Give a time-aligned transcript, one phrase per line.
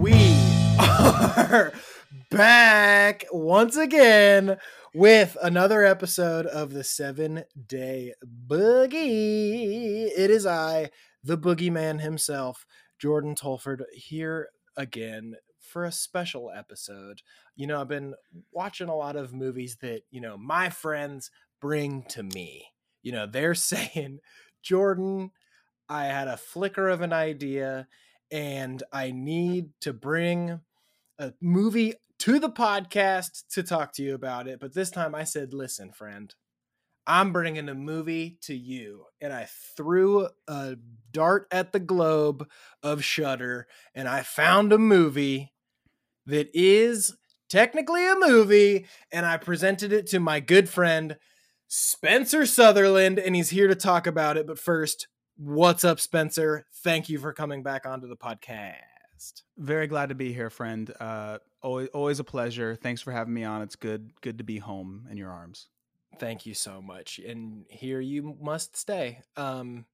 [0.00, 0.14] We
[0.78, 1.72] are
[2.30, 4.56] back once again
[4.94, 8.14] with another episode of the seven day
[8.46, 10.10] boogie.
[10.16, 10.90] It is I,
[11.22, 12.66] the boogeyman himself,
[12.98, 17.22] Jordan Tolford, here again for a special episode.
[17.56, 18.14] You know, I've been
[18.52, 21.30] watching a lot of movies that, you know, my friends
[21.60, 22.66] bring to me.
[23.02, 24.20] You know, they're saying,
[24.62, 25.30] Jordan,
[25.88, 27.88] I had a flicker of an idea
[28.30, 30.60] and I need to bring
[31.18, 34.60] a movie to the podcast to talk to you about it.
[34.60, 36.34] But this time I said, listen, friend,
[37.06, 39.04] I'm bringing a movie to you.
[39.20, 40.76] And I threw a
[41.10, 42.46] dart at the globe
[42.82, 45.52] of Shudder and I found a movie
[46.26, 47.16] that is
[47.48, 48.86] technically a movie.
[49.10, 51.16] And I presented it to my good friend,
[51.66, 54.46] Spencer Sutherland, and he's here to talk about it.
[54.46, 56.66] But first, what's up, Spencer?
[56.82, 59.42] Thank you for coming back onto the podcast.
[59.56, 60.92] Very glad to be here, friend.
[61.00, 62.76] Uh, always, always a pleasure.
[62.76, 63.62] Thanks for having me on.
[63.62, 65.68] It's good, good to be home in your arms.
[66.18, 67.18] Thank you so much.
[67.18, 69.20] And here you must stay.
[69.36, 69.84] Um,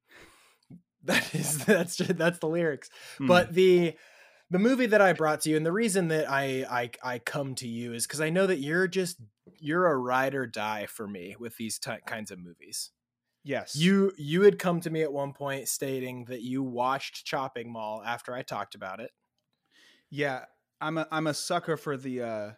[1.05, 2.91] that is that's just, that's the lyrics.
[3.19, 3.27] Hmm.
[3.27, 3.95] But the
[4.51, 7.55] the movie that I brought to you, and the reason that I I, I come
[7.57, 9.17] to you is because I know that you're just
[9.59, 12.91] you're a ride or die for me with these ty kinds of movies.
[13.43, 17.71] yes, You you had come to me at one point stating that you watched Chopping
[17.73, 19.11] Mall after I talked about it.
[20.11, 20.45] Yeah,
[20.85, 22.23] I'm a I'm a sucker for the.
[22.23, 22.53] Uh,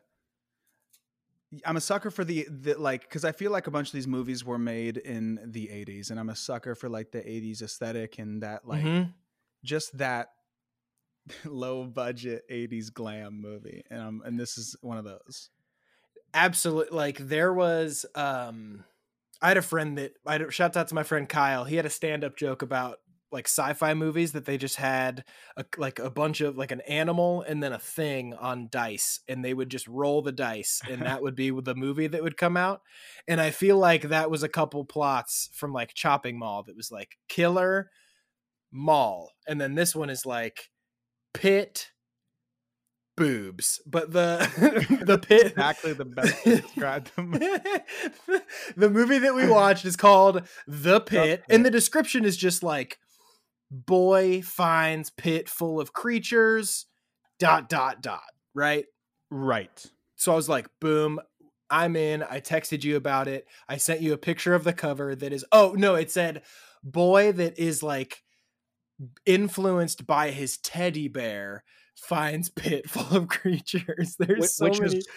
[1.65, 4.09] I'm a sucker for the, the like because I feel like a bunch of these
[4.09, 8.19] movies were made in the 80s, and I'm a sucker for like the 80s aesthetic
[8.19, 9.15] and that like Mhm.
[9.65, 10.29] just that
[11.45, 15.51] low budget 80s glam movie, and um and this is one of those.
[16.35, 18.85] absolutely like there was um
[19.41, 21.91] i had a friend that i shout out to my friend kyle he had a
[21.91, 22.99] stand-up joke about
[23.33, 25.25] like sci-fi movies that they just had
[25.57, 29.45] a, like a bunch of like an animal and then a thing on dice and
[29.45, 32.57] they would just roll the dice and that would be the movie that would come
[32.57, 32.83] out
[33.27, 36.91] and i feel like that was a couple plots from like chopping mall that was
[36.91, 37.91] like killer
[38.71, 40.71] mall and then this one is like
[41.35, 41.91] pit
[43.17, 44.37] boobs but the
[45.07, 47.31] the pit Exactly the best way to describe them.
[48.77, 51.65] the movie that we watched is called The Pit, and Pit.
[51.65, 52.99] the description is just like
[53.71, 56.87] boy finds pit full of creatures,
[57.39, 58.23] dot dot dot,
[58.55, 58.87] right?
[59.31, 59.85] right.
[60.17, 61.21] So I was like, boom,
[61.71, 62.23] I'm in.
[62.23, 63.47] I texted you about it.
[63.69, 66.43] I sent you a picture of the cover that is oh no, it said
[66.83, 68.23] boy that is like
[69.25, 71.65] influenced by his teddy bear
[71.97, 74.17] finds pit full of creatures.
[74.19, 75.09] There's Whi- so which many is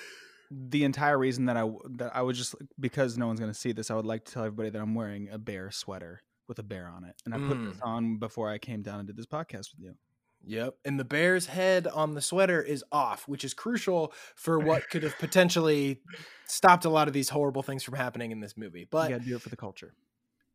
[0.51, 3.71] the entire reason that I that I was just because no one's going to see
[3.71, 6.63] this, I would like to tell everybody that I'm wearing a bear sweater with a
[6.63, 7.87] bear on it, and I put this mm.
[7.87, 9.93] on before I came down and did this podcast with you.
[10.45, 10.75] Yep.
[10.85, 15.03] And the bear's head on the sweater is off, which is crucial for what could
[15.03, 16.01] have potentially
[16.47, 18.87] stopped a lot of these horrible things from happening in this movie.
[18.89, 19.93] But you got to do it for the culture.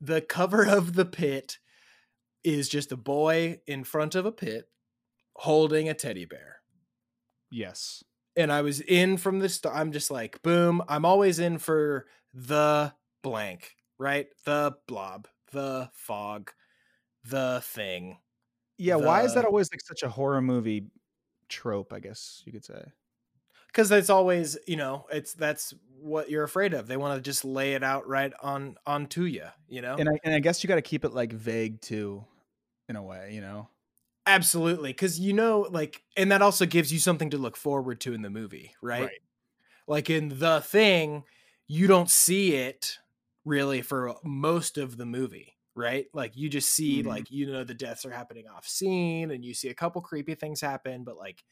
[0.00, 1.58] the cover of the pit
[2.42, 4.68] is just a boy in front of a pit
[5.36, 6.56] holding a teddy bear.
[7.50, 8.02] Yes.
[8.36, 9.76] And I was in from the start.
[9.76, 10.82] I'm just like, boom.
[10.88, 14.26] I'm always in for the blank, right?
[14.44, 16.52] The blob, the fog,
[17.24, 18.18] the thing.
[18.78, 18.96] Yeah.
[18.96, 20.88] why is that always like such a horror movie
[21.48, 21.92] trope?
[21.94, 22.82] I guess you could say.
[23.68, 27.44] because it's always you know it's that's what you're afraid of they want to just
[27.44, 30.68] lay it out right on onto you you know And I and I guess you
[30.68, 32.24] got to keep it like vague too,
[32.88, 33.32] in a way.
[33.34, 33.68] You know.
[34.26, 38.14] absolutely because you know like and that also gives you something to look forward to
[38.14, 39.20] in the movie right, Right.
[39.88, 41.24] like in the thing
[41.68, 42.98] you don't see it
[43.44, 47.06] really for most of the movie right like you just see Mhm.
[47.06, 50.34] like you know the deaths are happening off scene and you see a couple creepy
[50.34, 51.42] things happen but like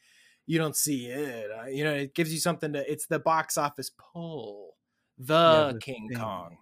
[0.45, 3.57] you don't see it uh, you know it gives you something to it's the box
[3.57, 4.75] office pull
[5.17, 6.17] the Yeah, king thing.
[6.19, 6.57] kong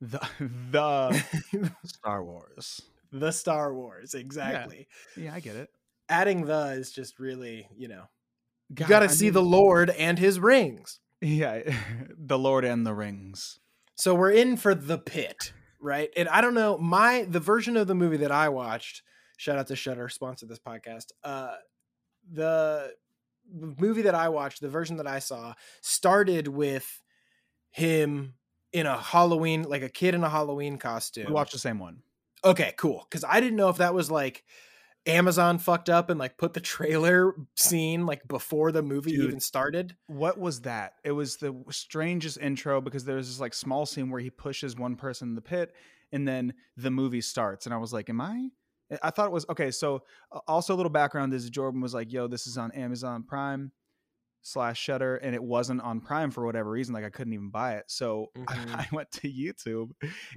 [0.00, 0.20] The
[0.70, 2.82] the Star Wars.
[3.12, 4.86] the star wars exactly
[5.16, 5.68] Yeah, I get it.
[6.08, 8.04] adding the is just really you know
[8.68, 11.60] you got to I see mean- the lord and his rings Yeah,
[12.16, 13.58] the Lord and the Rings.
[14.00, 16.08] So we're in for the pit, right?
[16.16, 19.02] And I don't know my the version of the movie that I watched.
[19.36, 21.08] Shout out to Shudder, sponsor this podcast.
[21.22, 21.56] Uh,
[22.32, 22.94] the
[23.52, 25.52] movie that I watched, the version that I saw,
[25.82, 27.02] started with
[27.70, 28.34] him
[28.72, 31.26] in a Halloween, like a kid in a Halloween costume.
[31.26, 31.98] We watched the same one.
[32.42, 33.06] Okay, cool.
[33.10, 34.44] Because I didn't know if that was like
[35.06, 39.24] Amazon fucked up and like put the trailer scene like before the movie Dude.
[39.24, 39.96] even started.
[40.06, 40.94] What was that?
[41.04, 44.96] It was the strangest intro because there's this like small scene where he pushes one
[44.96, 45.72] person in the pit
[46.12, 47.66] and then the movie starts.
[47.66, 48.48] And I was like, Am I?
[49.02, 49.70] I thought it was okay.
[49.70, 50.02] So,
[50.48, 53.72] also a little background is Jordan was like, Yo, this is on Amazon Prime
[54.42, 56.94] slash Shudder, and it wasn't on Prime for whatever reason.
[56.94, 57.84] Like, I couldn't even buy it.
[57.88, 58.74] So, Mhm.
[58.74, 59.90] I went to YouTube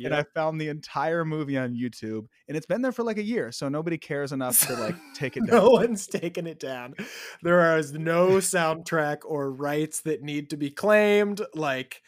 [0.03, 3.23] and I found the entire movie on YouTube, and it's been there for like a
[3.23, 3.51] year.
[3.51, 5.59] So, nobody cares enough to like take it down.
[5.63, 6.95] no one's taking it down.
[7.41, 11.41] There is no soundtrack or rights that need to be claimed.
[11.53, 12.01] Like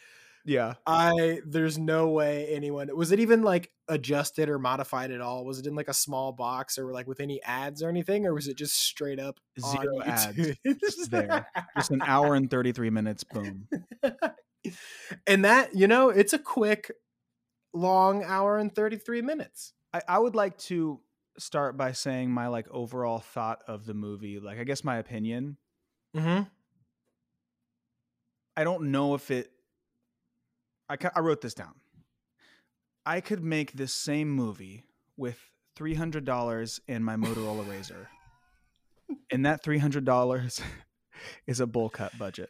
[0.46, 0.76] Yeah.
[0.86, 5.46] I, there's no way anyone was it even like adjusted or modified at all?
[5.46, 8.34] Was it in like a small box or like with any ads or anything, or
[8.34, 10.58] was it just straight up Zero ads.
[10.80, 11.48] Just there.
[11.76, 13.24] Just an hour and 33 minutes.
[13.24, 13.68] Boom.
[15.28, 16.92] and that you know, it's a quick,
[17.74, 19.74] long hour and thirty three minutes.
[19.94, 21.00] I, I would like to
[21.38, 24.40] start by saying my like overall thought of the movie.
[24.40, 25.58] Like, I guess my opinion.
[26.16, 26.44] Mm-hmm.
[28.58, 29.52] I don't know if it.
[30.90, 31.74] I I wrote this down.
[33.06, 34.84] I could make this same movie
[35.18, 35.40] with
[35.76, 38.08] three hundred dollars in my Motorola RAZR,
[39.32, 40.62] and that three hundred dollars
[41.48, 42.50] is a bull cut budget.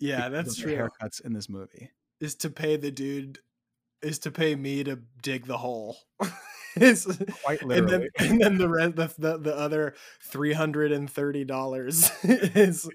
[0.00, 0.74] Yeah, that's true.
[0.76, 1.90] Haircuts in this movie.
[2.20, 3.38] is to pay the dude
[4.00, 5.96] is to pay me to dig the hole.
[6.76, 7.06] It's-
[7.42, 8.08] Quite and then literally.
[8.20, 12.88] and then the rest the, the, the other three hundred and thirty dollars is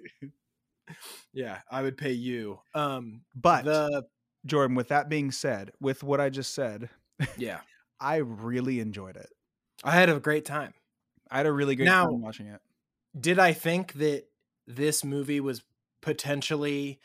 [1.33, 4.03] yeah I would pay you um But the
[4.45, 6.89] Jordan, with that being said, with what I just said,
[7.37, 7.61] yeah
[7.99, 9.29] I really enjoyed it.
[9.83, 10.73] I had a great time.
[11.31, 12.59] I had a really great Now- time watching it.
[13.17, 14.23] Did I think that
[14.67, 15.61] this movie was
[16.01, 16.99] potentially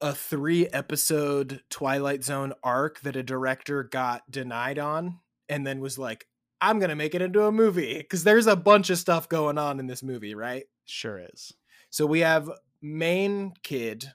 [0.00, 5.98] a three episode Twilight Zone arc that a director got denied on and then was
[5.98, 6.26] like,
[6.60, 7.98] I'm going to make it into a movie?
[7.98, 10.64] Because there's a bunch of stuff going on in this movie, right?
[10.86, 11.52] Sure is.
[11.90, 12.50] So we have
[12.80, 14.12] main kid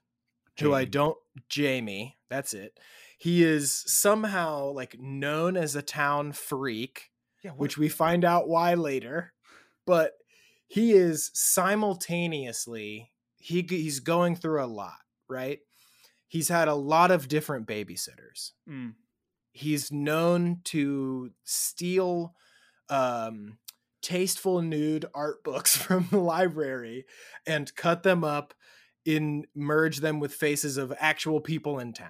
[0.59, 1.17] who I don't,
[1.49, 2.79] Jamie, that's it.
[3.17, 7.11] He is somehow like known as a town freak
[7.43, 9.33] Yeah, which we find out why later.
[9.85, 10.13] But
[10.67, 14.99] he is simultaneously he he's going through a lot,
[15.29, 15.59] right?
[16.27, 18.51] He's had a lot of different babysitters.
[18.69, 18.95] Mm.
[19.51, 22.35] He's known to steal
[22.89, 23.57] um
[24.01, 27.05] tasteful nude art books from the library
[27.45, 28.53] and cut them up
[29.07, 32.09] in merge them with faces of actual people in town.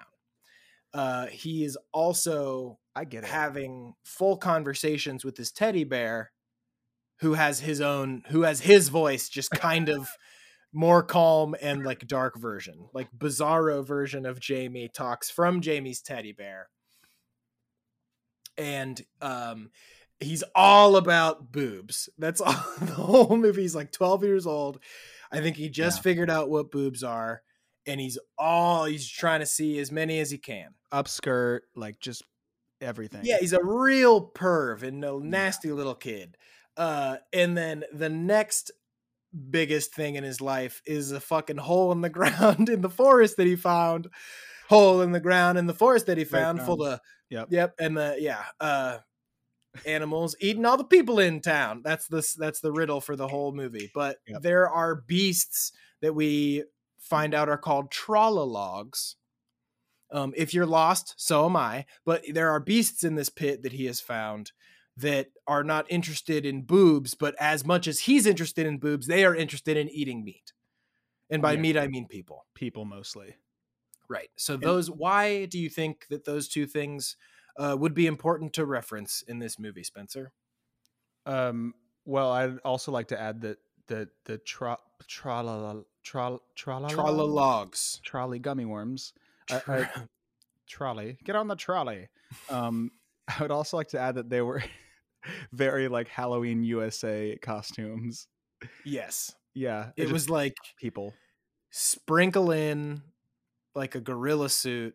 [0.93, 3.29] Uh, he is also I get it.
[3.29, 6.31] having full conversations with this teddy bear
[7.19, 10.09] who has his own who has his voice just kind of
[10.73, 16.31] more calm and like dark version like bizarro version of jamie talks from jamie's teddy
[16.31, 16.67] bear
[18.57, 19.69] and um
[20.19, 24.79] he's all about boobs that's all the whole movie he's like 12 years old
[25.31, 26.01] i think he just Yeah.
[26.03, 27.41] figured out what boobs are
[27.85, 32.23] and he's all he's trying to see as many as he can Upskirt, like just
[32.79, 33.21] everything.
[33.23, 36.37] yeah, he's a real perv and a nasty little kid.
[36.77, 38.71] Uh, and then the next
[39.49, 43.35] biggest thing in his life is a fucking hole in the ground in the forest
[43.37, 44.07] that he found.
[44.69, 46.93] Hole in the ground in the forest that he Right found full ground.
[46.95, 47.47] of Yep.
[47.51, 48.99] yep, and the yeah, uh
[49.85, 51.81] animals eating all the people in town.
[51.83, 53.91] That's the that's the riddle for the whole movie.
[53.93, 54.41] But Yep.
[54.41, 56.63] there are beasts that we
[56.99, 59.15] find out are called trollologs.
[60.09, 61.85] Um, if you're lost, so am I.
[62.05, 64.53] But there are beasts in this pit that he has found
[64.95, 69.25] that are not interested in boobs, but as much as he's interested in boobs, they
[69.25, 70.53] are interested in eating meat.
[71.29, 71.61] And by Yeah.
[71.61, 72.45] meat, I mean people.
[72.55, 73.35] People mostly.
[74.09, 74.29] Right.
[74.37, 77.17] So those, why do you think that those two things
[77.57, 80.31] uh, would be important to reference in this movie, Spencer?
[81.25, 81.73] Um,
[82.05, 85.43] well, I'd also like to add that the the tra tra
[86.03, 88.01] tra tra Trollologs.
[88.01, 89.13] trolley gummy worms.
[89.51, 89.89] I, I,
[90.67, 92.09] trolley, get on the trolley.
[92.49, 92.91] Um,
[93.27, 94.63] I would also like to add that they were
[95.51, 98.27] very like Halloween USA costumes.
[98.85, 99.33] yes.
[99.53, 101.15] Yeah, It was like people.
[101.71, 103.01] sprinkle in
[103.73, 104.93] like a gorilla suit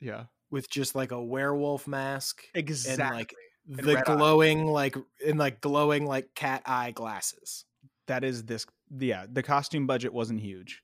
[0.00, 3.04] Yeah, with just like a werewolf mask exactly.
[3.04, 3.34] and like
[3.68, 4.16] And the red eye.
[4.16, 7.64] glowing like in like glowing like cat eye glasses.
[8.06, 8.66] that is this.
[8.96, 10.82] Yeah, the costume budget wasn't huge.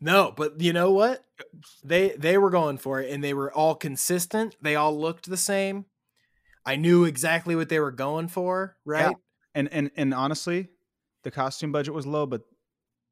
[0.00, 1.24] No, but you know what?
[1.84, 4.56] They they were going for it and they were all consistent.
[4.60, 5.86] They all looked the same.
[6.64, 8.92] I knew exactly what they were going for, Yeah.
[8.92, 9.16] right?
[9.54, 10.68] And and and honestly,
[11.22, 12.42] the costume budget was low, but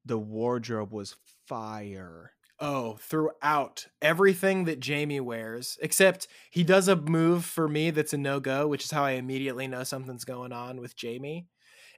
[0.05, 2.33] the wardrobe was fire.
[2.67, 8.17] Oh, throughout everything that Jamie wears, except he does a move for me that's a
[8.17, 11.47] no go, which is how I immediately know something's going on with Jamie.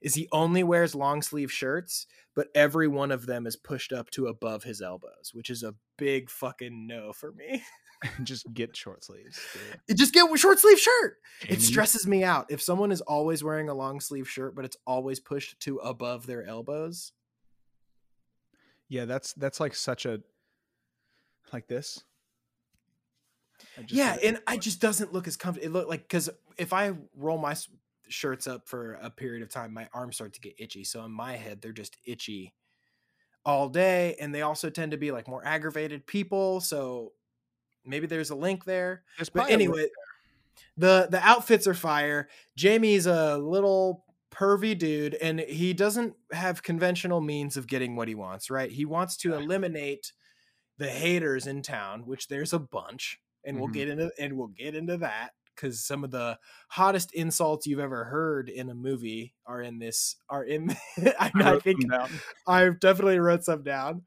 [0.02, 4.11] Is he only wears long sleeve shirts, but every one of them is pushed up
[4.11, 7.62] to above his elbows, which is a big fucking no for me.
[8.25, 9.38] just get short sleeves.
[9.87, 9.96] dude.
[9.96, 11.18] Just get a short sleeve shirt.
[11.42, 14.64] Jamie, It stresses me out if someone is always wearing a long sleeve shirt, but
[14.64, 17.12] it's always pushed to above their elbows.
[18.88, 20.23] Yeah, that's that's like such a
[21.52, 22.02] like this.
[23.88, 25.66] Yeah, and I just doesn't look as comfortable.
[25.66, 27.56] It look like because if I roll my
[28.08, 30.84] shirts up for a period of time, my arms start to get itchy.
[30.84, 32.54] So in my head, they're just itchy
[33.44, 36.60] all day, and they also tend to be like more aggravated people.
[36.60, 37.12] So
[37.84, 39.02] maybe there's a link there.
[39.16, 39.88] There's But probably a link anyway,
[40.76, 42.28] the the outfits are fire.
[42.56, 48.14] Jamie's a little pervy dude, and he doesn't have conventional means of getting what he
[48.14, 48.50] wants.
[48.50, 48.70] Right?
[48.70, 50.12] He wants to eliminate
[50.78, 53.73] the haters in town, which there's a bunch, and we'll Mhm.
[53.75, 58.04] get into and we'll get into that because some of the hottest insults you've ever
[58.04, 60.71] heard in a movie are in this are in.
[61.18, 61.80] I, I think.
[62.47, 64.02] I've definitely wrote some down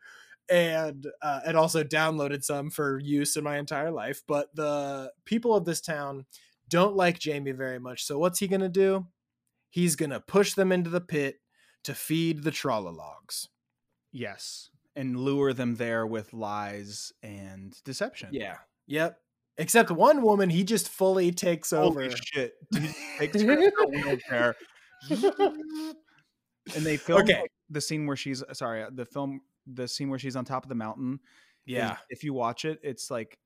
[0.49, 4.21] and uh, and also downloaded some for use in my entire life.
[4.27, 6.25] But the people of this town
[6.67, 8.03] don't like Jamie very much.
[8.05, 9.07] So what's he gonna do?
[9.71, 11.41] He's gonna push them into the pit
[11.83, 13.47] to feed the trollologs.
[14.11, 18.29] Yes, and lure them there with lies and deception.
[18.33, 18.57] Yeah.
[18.87, 19.17] Yep.
[19.57, 22.01] Except one woman, he just fully takes over.
[22.03, 22.53] Holy shit!
[22.71, 24.55] Dude, takes her in wheelchair.
[25.09, 25.95] and
[26.85, 27.43] they film Okay.
[27.69, 30.75] the scene where she's sorry the film the scene where she's on top of the
[30.75, 31.19] mountain
[31.65, 31.97] Yeah.
[32.09, 33.37] if you watch it it's like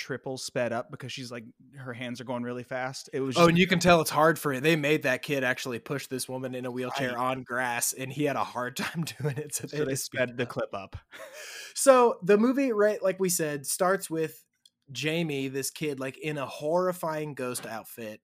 [0.00, 1.44] triple sped up because she's like
[1.76, 4.38] her hands are going really fast it was Oh, and you can tell it's hard
[4.38, 4.62] for it.
[4.62, 7.18] They made that kid actually push this woman in a wheelchair Right.
[7.18, 9.54] on grass, and he had a hard time doing it.
[9.54, 10.96] So they, so they sped the clip up
[11.74, 14.42] So the movie, right, like we said, starts with
[14.90, 18.20] Jamie, this kid, like in a horrifying ghost outfit,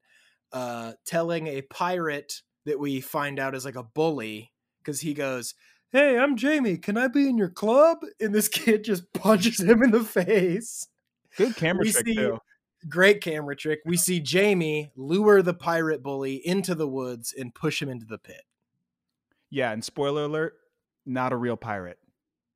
[0.53, 5.55] uh, telling a pirate that we find out is like a bully because he goes,
[5.93, 6.79] Hey, I'm Jamie.
[6.79, 7.99] Can I be in your club?
[8.21, 10.89] And this kid just punches him in the face.
[11.37, 12.39] Good camera We trick see- too
[12.89, 13.81] Great camera trick.
[13.85, 18.19] We see Jamie lure the pirate bully into the woods and push him into the
[18.19, 18.43] pit.
[19.51, 20.55] yeah and spoiler alert
[21.05, 21.99] not a real pirate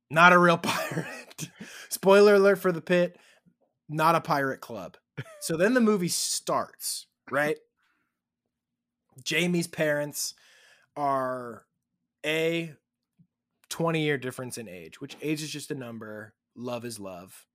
[0.09, 1.49] Not a real pirate.
[1.89, 3.17] Spoiler alert for the pit,
[3.89, 4.97] not a pirate club.
[5.39, 7.57] So then the movie starts, right?
[9.23, 10.33] Jamie's parents
[10.95, 11.65] are
[12.25, 12.73] a
[13.69, 16.33] 20 year difference in age, which age is just a number.
[16.55, 17.45] Love is love.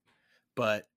[0.55, 0.89] But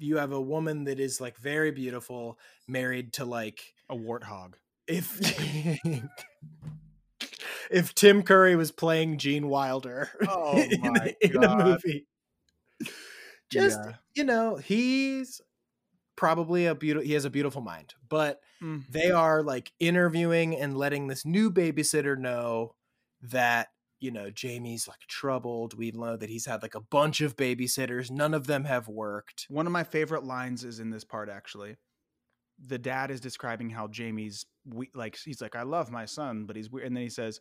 [0.00, 2.38] you have a woman that is like very beautiful,
[2.68, 4.54] married to like a warthog
[4.86, 5.20] if
[7.70, 12.06] if Tim Curry was playing Gene Wilder Oh in, in a movie.
[13.50, 13.92] Just Yeah.
[14.14, 15.40] you know, he's
[16.16, 18.84] probably a beautiful he has a beautiful mind, but Mm.
[18.90, 22.74] they are like interviewing and letting this new babysitter know
[23.22, 23.68] that
[24.00, 25.76] you know Jamie's like troubled.
[25.76, 28.10] We know that he's had like a bunch of babysitters.
[28.10, 29.46] None of them have worked.
[29.48, 31.76] One of my favorite lines is in this part actually.
[32.66, 36.56] The dad is describing how Jamie's we- like he's like I love my son, but
[36.56, 37.40] he's weird, and then he says,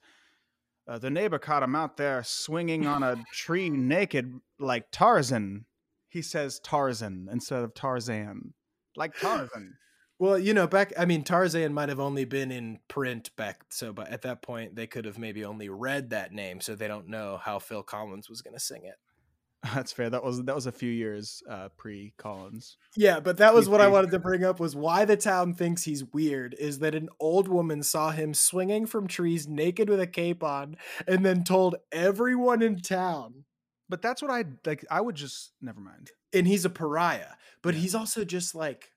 [0.87, 5.65] uh, "The neighbor caught him out there swinging on a tree naked like Tarzan."
[6.07, 8.53] He says Tarzan instead of Tarzan,
[8.95, 9.73] like Tarzan.
[10.19, 13.93] Well, you know, back I mean Tarzan might have only been in print back so
[13.93, 17.07] but at that point they could have maybe only read that name so they don't
[17.07, 18.95] know how Phil Collins was going to sing it.
[19.75, 20.09] That's fair.
[20.09, 22.77] That was that was a few years uh, pre Collins.
[22.95, 25.83] Yeah, but that was what I wanted to bring up was why the town thinks
[25.83, 30.07] he's weird is that an old woman saw him swinging from trees naked with a
[30.07, 30.75] cape on
[31.07, 33.45] and then told everyone in town
[33.89, 34.85] But that's what I like.
[34.89, 36.11] I would just never mind.
[36.33, 37.33] and he's a pariah.
[37.61, 37.81] But Yeah.
[37.81, 38.91] he's also just like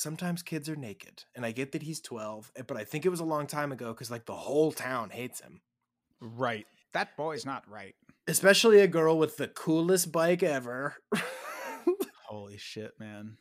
[0.00, 3.10] sometimes kids are naked and I get that he's 12, eh, but I think it
[3.10, 5.60] was a long time ago cuz like the whole town hates him.
[6.20, 6.66] Right.
[6.92, 7.94] That boy's not right.
[8.26, 10.96] especially a girl with the coolest bike ever
[12.28, 13.38] Holy shit, man.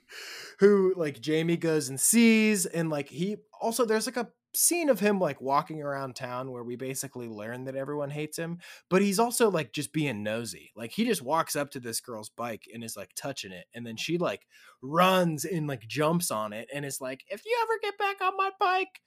[0.59, 4.99] who like jamie goes and sees and like he also there's like a scene of
[4.99, 8.57] him like walking around town where we basically learn that everyone hates him
[8.89, 12.29] but he's also like just being nosy like he just walks up to this girl's
[12.29, 14.47] bike and is like touching it and then she like
[14.81, 18.35] runs and like jumps on it and is like if you ever get back on
[18.37, 19.01] my bike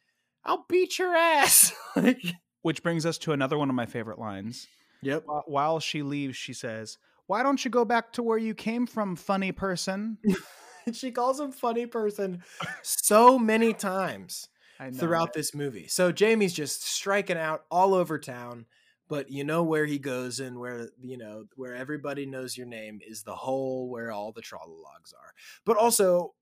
[0.44, 2.22] i'll beat your ass like
[2.62, 4.68] Which brings us to another one of my favorite lines.
[5.02, 6.96] yep While she leaves, she says,
[7.26, 10.18] Why don't you go back to where you came from, funny person?
[10.92, 12.42] she calls him funny person
[12.82, 14.48] so many times
[14.90, 15.88] Throughout this movie.
[15.88, 18.66] So Jamie's just striking out all over town,
[19.08, 23.00] but you know where he goes and where you know where everybody knows your name
[23.06, 25.32] is the hole where all the logs are.
[25.64, 26.34] But also,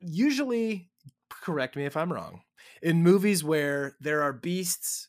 [0.00, 0.90] usually,
[1.28, 2.42] correct me if I'm wrong.
[2.82, 5.08] In movies where there are beasts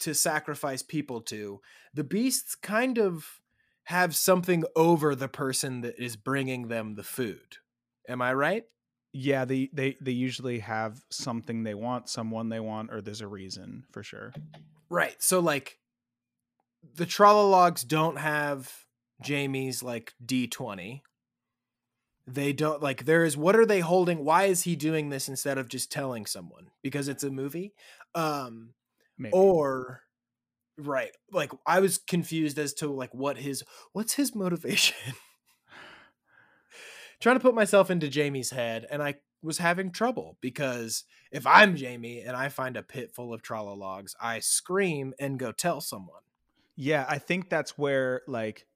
[0.00, 1.60] to sacrifice people to,
[1.92, 3.40] the beasts kind of
[3.84, 7.58] have something over the person that is bringing them the food.
[8.08, 8.64] Am I right?
[9.16, 13.28] Yeah, they they they usually have something they want, someone they want, or there's a
[13.28, 14.32] reason for sure.
[14.90, 15.14] Right.
[15.22, 15.78] So like
[16.96, 18.72] the Trolologs don't have
[19.22, 21.02] Jamie's like D20.
[22.26, 24.24] They don't like there is what are they holding?
[24.24, 26.70] Why is he doing this instead of just telling someone?
[26.82, 27.72] Because it's a movie?
[28.16, 28.70] Um
[29.16, 29.32] Maybe.
[29.32, 30.00] or
[30.76, 31.12] right.
[31.30, 34.96] Like I was confused as to like what his what's his motivation?
[37.20, 41.76] trying to put myself into Jamie's head, and I was having trouble because if I'm
[41.76, 46.22] Jamie and I find a pit full of Trolologs, I scream and go tell someone.
[46.76, 48.66] Yeah, I think that's where like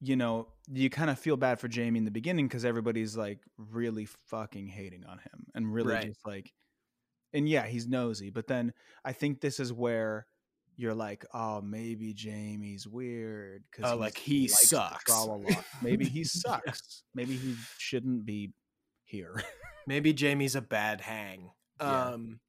[0.00, 3.40] you know, you kind of feel bad for Jamie in the beginning because everybody's like
[3.56, 6.06] really fucking hating on him and really right.
[6.06, 6.52] just like,
[7.32, 8.30] and yeah, he's nosy.
[8.30, 8.72] But then
[9.04, 10.26] I think this is where
[10.76, 15.12] you're like, oh, maybe Jamie's weird because oh, like he sucks.
[15.82, 17.02] Maybe he sucks.
[17.14, 18.52] maybe he shouldn't be
[19.04, 19.42] here.
[19.86, 21.50] maybe Jamie's a bad hang.
[21.80, 22.04] Yeah.
[22.08, 22.40] Um,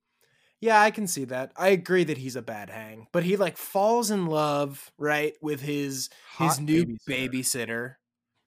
[0.59, 1.51] yeah, I can see that.
[1.55, 5.61] I agree that he's a bad hang, but he like falls in love, right, with
[5.61, 7.29] his Hot his new babysitter.
[7.29, 7.95] babysitter.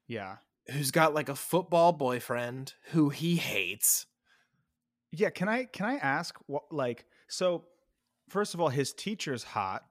[0.09, 0.37] Yeah.
[0.73, 4.07] Who's got like a football boyfriend who he hates.
[5.13, 7.65] Yeah, can I can I ask what like so
[8.31, 9.85] first of all, his teacher's hot.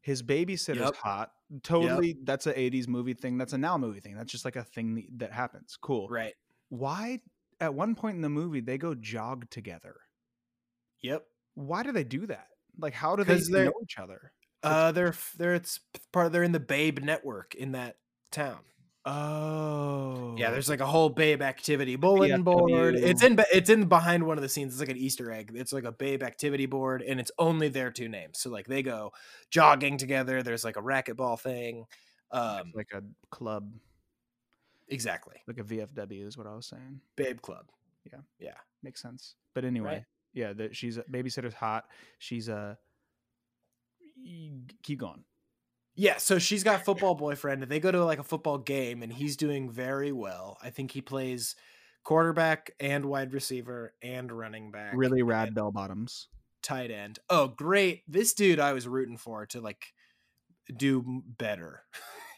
[0.00, 0.96] His babysitter's yep.
[0.96, 1.32] hot.
[1.62, 2.16] Totally, yep.
[2.24, 3.38] that's an '80s movie thing.
[3.38, 4.14] That's a now movie thing.
[4.16, 5.76] That's just like a thing that happens.
[5.80, 6.08] Cool.
[6.08, 6.34] Right.
[6.68, 7.20] Why?
[7.60, 9.96] At one point in the movie, they go jog together.
[11.02, 11.24] Yep.
[11.54, 12.48] Why do they do that?
[12.78, 14.32] Like, how do they know each other?
[14.62, 15.80] Uh, they're they're it's
[16.12, 16.26] part.
[16.26, 17.96] Of, they're in the Babe network in that
[18.30, 18.60] town.
[19.10, 20.50] Oh, yeah.
[20.50, 22.94] There's like a whole Babe activity bulletin board.
[22.94, 24.72] It's in it's in behind one of the scenes.
[24.72, 25.52] It's like an Easter egg.
[25.54, 28.38] It's like a Babe activity board, and it's only their two names.
[28.38, 29.12] So like they go
[29.50, 30.42] jogging together.
[30.42, 31.86] There's like a racquetball thing,
[32.32, 33.72] um, like a club.
[34.88, 37.00] Exactly, like a VFW is what I was saying.
[37.16, 37.66] Babe club.
[38.10, 39.36] Yeah, yeah, makes sense.
[39.54, 40.04] But anyway, right?
[40.34, 41.84] yeah, that she's a babysitter's hot.
[42.18, 42.76] She's a
[44.82, 45.24] keep going.
[45.98, 49.12] Yeah, so she's got football boyfriend, and they go to like a football game, and
[49.12, 50.56] he's doing very well.
[50.62, 51.56] I think he plays
[52.04, 54.92] quarterback and wide receiver and running back.
[54.94, 56.28] Really rad bell bottoms.
[56.62, 57.18] Tight end.
[57.28, 58.02] Oh, great!
[58.06, 59.86] This dude I was rooting for to like
[60.74, 61.82] do better.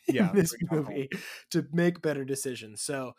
[0.08, 1.08] Yeah, this movie
[1.52, 2.82] to make better decisions.
[2.82, 3.12] So,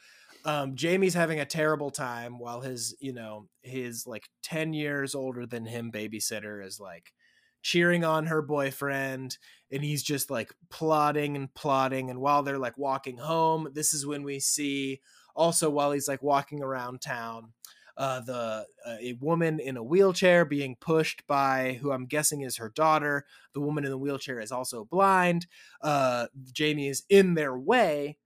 [0.43, 5.45] um, Jamie's having a terrible time while his, you know, his like ten years older
[5.45, 7.13] than him babysitter is like
[7.61, 9.37] cheering on her boyfriend
[9.71, 14.05] and he's just like plotting and plotting and while they're like walking home this is
[14.05, 15.01] when we see
[15.35, 17.53] also while he's like walking around town
[17.97, 22.57] uh, the uh, a woman in a wheelchair being pushed by who I'm guessing is
[22.57, 23.25] her daughter.
[23.53, 25.45] The woman in the wheelchair is also blind.
[25.81, 28.17] Uh, Jamie is in their way,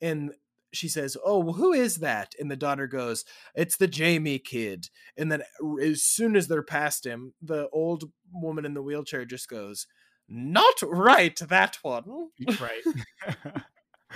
[0.00, 0.32] and
[0.72, 4.88] she says, "Oh, well, who is that?" And the daughter goes, "It's the Jamie kid."
[5.16, 5.42] And then
[5.82, 9.86] as soon as they're past him, the old woman in the wheelchair just goes,
[10.28, 12.30] "Not right, that one."
[12.60, 12.82] Right.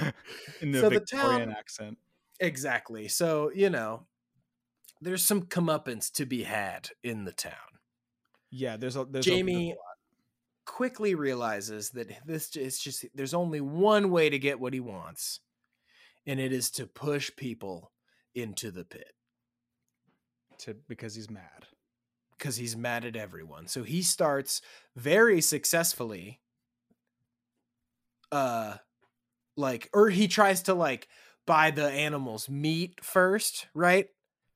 [0.60, 1.98] in the so Victorian the town, accent.
[2.40, 3.08] Exactly.
[3.08, 4.06] So you know,
[5.00, 7.52] there's some comeuppance to be had in the town.
[8.50, 9.72] Yeah, there's a there's Jamie.
[9.72, 9.76] A,
[10.64, 15.40] quickly realizes that this is just there's only one way to get what he wants
[16.26, 17.92] and it is to push people
[18.34, 19.12] into the pit.
[20.58, 21.66] To because he's mad.
[22.38, 23.66] Because he's mad at everyone.
[23.68, 24.60] So he starts
[24.94, 26.40] very successfully
[28.32, 28.76] uh
[29.56, 31.08] like or he tries to like
[31.46, 34.08] buy the animals meat first, right?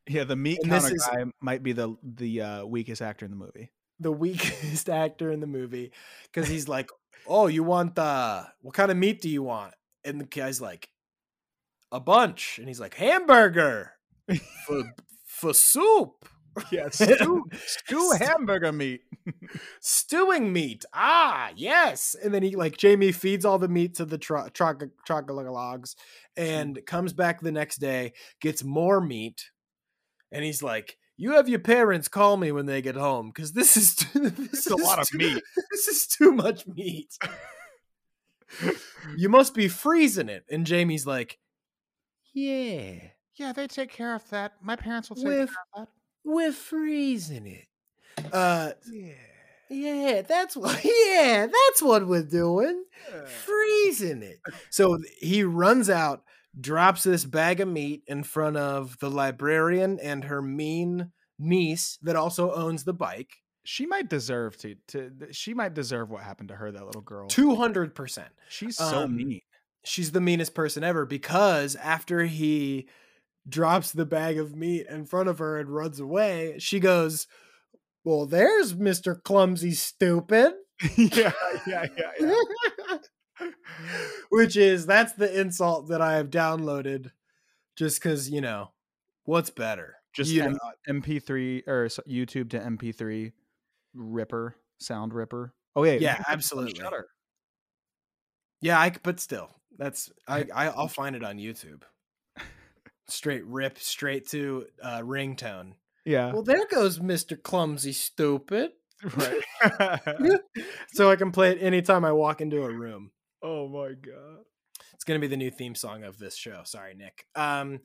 [0.07, 3.31] Yeah, the meat and counter is, guy might be the the uh, weakest actor in
[3.31, 3.71] the movie.
[4.01, 5.93] The weakest actor in the movie
[6.25, 6.91] because he's like,
[7.27, 10.89] "Oh, you want the what kind of meat do you want?" And the guy's like,
[11.93, 12.59] a bunch.
[12.59, 13.93] And he's like, hamburger
[14.67, 14.85] for,
[15.25, 16.29] for soup.
[16.71, 19.03] Yeah, stew, stew hamburger meat.
[19.81, 20.85] Stewing meat.
[20.93, 22.17] Ah, yes.
[22.23, 25.97] And then he like Jamie feeds all the meat to the truck tro- logs
[26.37, 29.51] and comes back the next day, gets more meat,
[30.33, 33.77] and he's like, "You have your parents call me when they get home because this
[33.77, 35.43] is this is a lot of too, meat.
[35.71, 37.17] This is too much meat.
[39.17, 41.39] you must be freezing it." And Jamie's like,
[42.33, 42.93] yeah.
[43.37, 44.53] Yeah, they take care of that.
[44.63, 45.89] My parents will take we're, care of that.
[46.25, 47.67] We're freezing it.
[48.33, 49.13] Uh yeah.
[49.71, 50.85] Yeah, that's what.
[50.85, 52.85] Yeah, that's what we're doing.
[53.45, 54.41] Freezing it.
[54.71, 56.25] So he runs out,
[56.61, 62.17] drops this bag of meat in front of the librarian and her mean niece that
[62.17, 63.37] also owns the bike.
[63.63, 64.75] She might deserve to.
[64.89, 66.73] To she might deserve what happened to her.
[66.73, 67.29] That little girl.
[67.29, 68.31] Two hundred percent.
[68.49, 69.41] She's so Um, mean.
[69.85, 72.89] She's the meanest person ever because after he
[73.49, 77.27] drops the bag of meat in front of her and runs away, she goes,
[78.05, 80.55] "Well, there's Mister Clumsy Stupid."
[80.97, 81.33] yeah,
[81.67, 82.99] yeah, yeah, yeah.
[84.31, 87.11] Which is that's the insult that I have downloaded,
[87.77, 88.73] just because you know
[89.25, 89.97] what's better.
[90.13, 93.33] Just you M- know, MP3 or YouTube to MP3
[93.95, 95.55] ripper sound ripper.
[95.77, 96.81] Oh yeah, Yeah, absolutely.
[98.61, 101.83] yeah, I but still, that's I, I I'll find it on YouTube.
[103.09, 105.73] Straight rip, straight to uh, ringtone.
[106.05, 108.71] Yeah, Well, there goes Mister Clumsy Stupid.
[109.17, 109.41] right.
[110.93, 113.11] so I can play it anytime I walk into a room.
[113.43, 114.45] oh my god.
[114.95, 116.61] It's gonna be the new theme song of this show.
[116.65, 117.25] Sorry, Nick.
[117.35, 117.81] Um,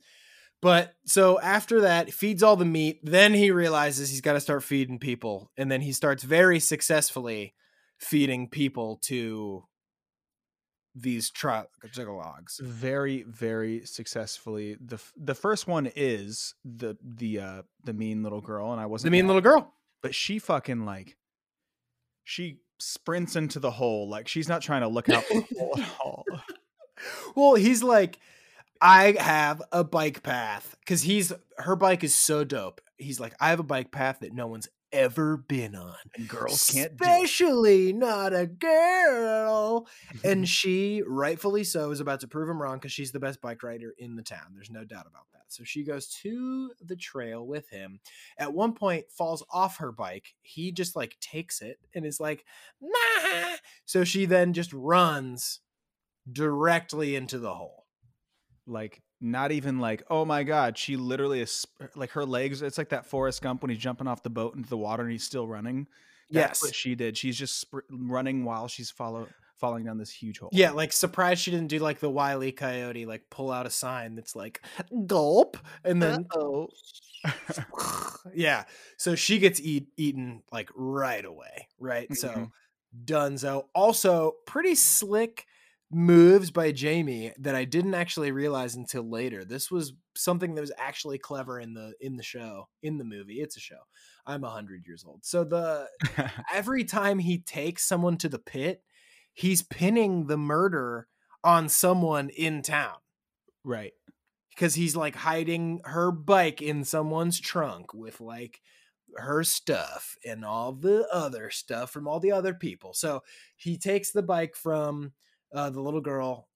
[0.62, 3.00] but so after that, feeds all the meat.
[3.02, 7.54] Then he realizes he's got to start feeding people, and then he starts very successfully
[7.98, 9.64] feeding people to
[10.98, 12.58] these truck logs.
[12.62, 14.76] Very, very successfully.
[14.80, 19.06] the The first one is the the uh the mean little girl, and I wasn't
[19.06, 19.74] the mean mad, little girl.
[20.02, 21.16] but she fucking like
[22.24, 25.78] she sprints into the hole like she's not trying to look out for the hole
[25.78, 26.24] at all.
[27.34, 28.18] Well, he's like,
[28.80, 32.80] I have a bike path because he's her bike is so dope.
[32.96, 35.94] He's like, I have a bike path that no one's ever been on.
[36.16, 39.86] And girls can't especially not a girl.
[40.24, 43.62] and she, rightfully so, is about to prove him wrong because she's the best bike
[43.62, 44.54] rider in the town.
[44.54, 45.42] There's no doubt about that.
[45.48, 48.00] So she goes to the trail with him.
[48.38, 50.34] At one point, falls off her bike.
[50.42, 52.44] He just like takes it and is like,
[52.80, 53.56] nah.
[53.84, 55.60] So she then just runs
[56.30, 57.86] directly into the hole.
[58.66, 62.88] like not even like oh my god she literally is like her legs it's like
[62.90, 65.46] that Forrest Gump when he's jumping off the boat into the water and he's still
[65.46, 65.86] running
[66.30, 66.62] that's Yes.
[66.62, 70.50] what she did she's just sp- running while she's follow falling down this huge hole
[70.52, 74.14] Yeah, like surprised she didn't do like the wily coyote, like pull out a sign
[74.14, 74.60] that's like
[75.06, 76.68] gulp and then oh
[78.34, 78.64] yeah.
[78.96, 82.14] So she gets eat, eaten like right away, right?
[82.14, 82.50] So Mhm.
[83.04, 83.66] Dunzo.
[83.74, 85.46] Also, pretty slick
[85.90, 89.44] moves by Jamie that I didn't actually realize until later.
[89.44, 93.40] This was something that was actually clever in the in the show, in the movie.
[93.40, 93.80] It's a show.
[94.26, 95.24] I'm a hundred years old.
[95.24, 95.86] So the
[96.52, 98.82] every time he takes someone to the pit,
[99.32, 101.06] he's pinning the murder
[101.44, 102.96] on someone in town
[103.62, 103.92] right
[104.50, 108.60] because he's like hiding her bike in someone's trunk with like
[109.16, 112.92] her stuff and all the other stuff from all the other people.
[112.94, 113.22] So
[113.56, 115.12] he takes the bike from
[115.54, 116.48] uh, the little girl,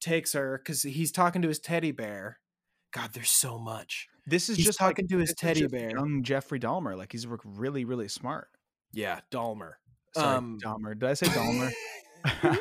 [0.00, 2.38] takes her because he's talking to his teddy bear.
[2.92, 4.08] God, there's so much.
[4.26, 5.90] this is He's just talking like, to his teddy bear.
[5.90, 8.48] young Jeffrey Dahmer like he's really really smart
[8.92, 9.72] Yeah, Dahmer.
[10.14, 11.72] sorry Um, Dahmer did I say Dahmer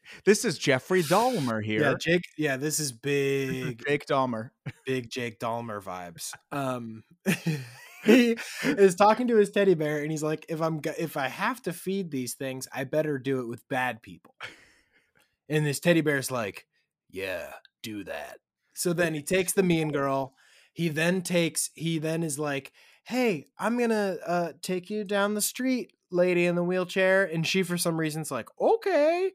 [0.24, 1.80] this is Jeffrey Dahmer here.
[1.80, 2.22] Yeah, Jake.
[2.36, 3.82] Yeah, this is big.
[3.86, 4.50] Jake Dahmer
[4.86, 6.32] big Jake Dahmer vibes.
[6.52, 7.02] Um,
[8.04, 11.62] he is talking to his teddy bear, and he's like, "If I'm if I have
[11.62, 14.34] to feed these things, I better do it with bad people."
[15.48, 16.66] And this teddy bear's like,
[17.10, 17.52] "Yeah,
[17.82, 18.38] do that."
[18.74, 20.34] So then he takes the mean girl.
[20.72, 21.70] He then takes.
[21.74, 22.72] He then is like,
[23.04, 27.62] "Hey, I'm gonna uh, take you down the street, lady in the wheelchair," and she,
[27.62, 29.32] for some reason, is like, "Okay."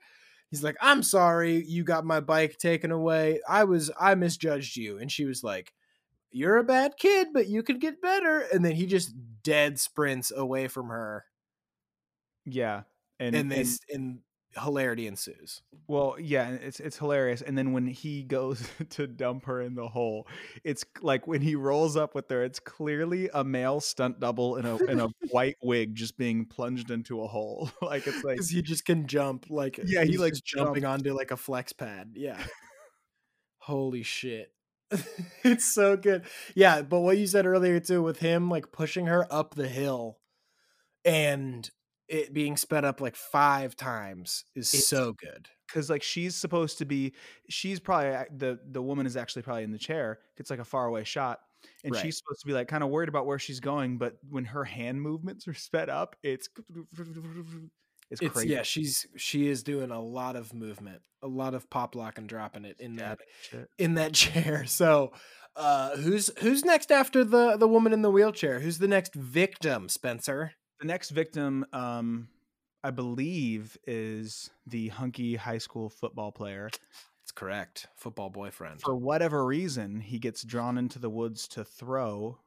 [0.49, 3.41] He's like, I'm sorry, you got my bike taken away.
[3.49, 4.97] I was, I misjudged you.
[4.97, 5.73] And she was like,
[6.31, 8.41] You're a bad kid, but you could get better.
[8.41, 11.25] And then he just dead sprints away from her.
[12.45, 12.83] yeah
[13.19, 14.19] and And, they, and- and
[14.59, 15.61] hilarity ensues.
[15.87, 17.41] Well, yeah, it's it's hilarious.
[17.41, 20.27] And then when he goes to dump her in the hole,
[20.63, 24.65] it's like when he rolls up with her, it's clearly a male stunt double in
[24.65, 27.69] a in a white wig just being plunged into a hole.
[27.81, 29.45] like it's like Because he just can jump.
[29.49, 32.11] Like, uh, Yeah, he, he's like, just jumping onto like a flex pad.
[32.15, 32.41] Yeah.
[33.59, 34.51] Holy shit.
[35.43, 36.23] it's so good.
[36.55, 36.81] Yeah.
[36.81, 40.19] But what you said earlier too, with him like pushing her up the hill
[41.03, 41.69] and
[42.07, 45.47] it being sped up like five times is It's- so good.
[45.67, 47.13] because like she's supposed to be,
[47.49, 50.19] she's probably the the woman is actually probably in the chair.
[50.37, 51.39] It's like a faraway shot,
[51.83, 52.01] and Right.
[52.01, 53.97] she's supposed to be like kind of worried about where she's going.
[53.97, 56.47] But when her hand movements are sped up, it's
[58.09, 58.49] it's, It's crazy.
[58.49, 62.29] yeah, she's she is doing a lot of movement, a lot of pop lock and
[62.29, 63.69] dropping it in that Shit.
[63.77, 64.65] in that chair.
[64.65, 65.11] So,
[65.57, 68.61] uh, who's who's next after the the woman in the wheelchair?
[68.61, 70.53] Who's the next victim, Spencer?
[70.79, 72.27] The next victim, um,
[72.83, 76.69] I believe, is the hunky high school football player.
[77.23, 77.87] It's correct.
[77.95, 78.81] Football boyfriend.
[78.81, 82.37] For whatever reason, he gets drawn into the woods to throw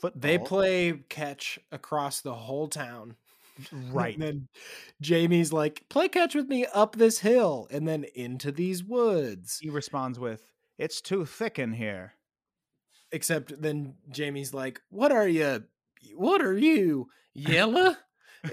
[0.00, 0.20] football.
[0.20, 3.16] They play catch across the whole town.
[3.72, 4.14] right.
[4.14, 4.48] And then
[5.00, 9.58] Jamie's like, play catch with me up this hill and then into these woods.
[9.60, 10.46] He responds with,
[10.78, 12.14] "It's too thick in here."
[13.12, 15.64] Except then Jamie's like, what are you?
[16.14, 17.08] What are you?
[17.34, 17.98] Yella?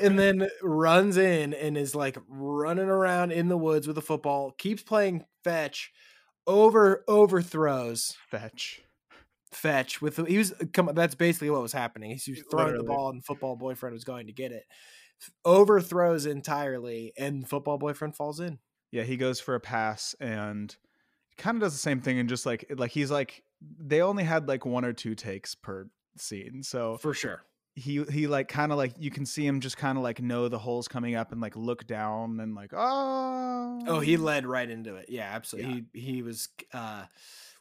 [0.02, 4.52] and then runs in and is like running around in the woods with a football,
[4.52, 5.92] keeps playing fetch,
[6.46, 8.82] over overthrows Fetch.
[9.52, 12.18] fetch with the, he was come that's basically what was happening.
[12.18, 14.64] He was throwing the ball and football boyfriend was going to get it.
[15.44, 18.60] Overthrows entirely and football boyfriend falls in.
[18.92, 20.74] Yeah, he goes for a pass and
[21.38, 24.48] kind of does the same thing and just like like he's like they only had
[24.48, 25.90] like one or two takes per
[26.22, 26.64] scene.
[26.64, 27.44] So For sure.
[27.76, 30.48] he he like kind of like you can see him just kind of like know
[30.48, 34.70] the holes coming up and like look down and like oh Oh, he led right
[34.70, 35.08] into it.
[35.10, 35.86] Yeah, absolutely.
[35.94, 37.06] He he was uh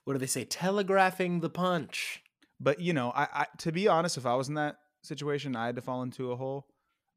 [0.05, 0.45] what do they say?
[0.45, 2.23] Telegraphing the punch.
[2.61, 5.67] but you know I, I to be honest if I was in that situation I
[5.67, 6.67] had to fall into a hole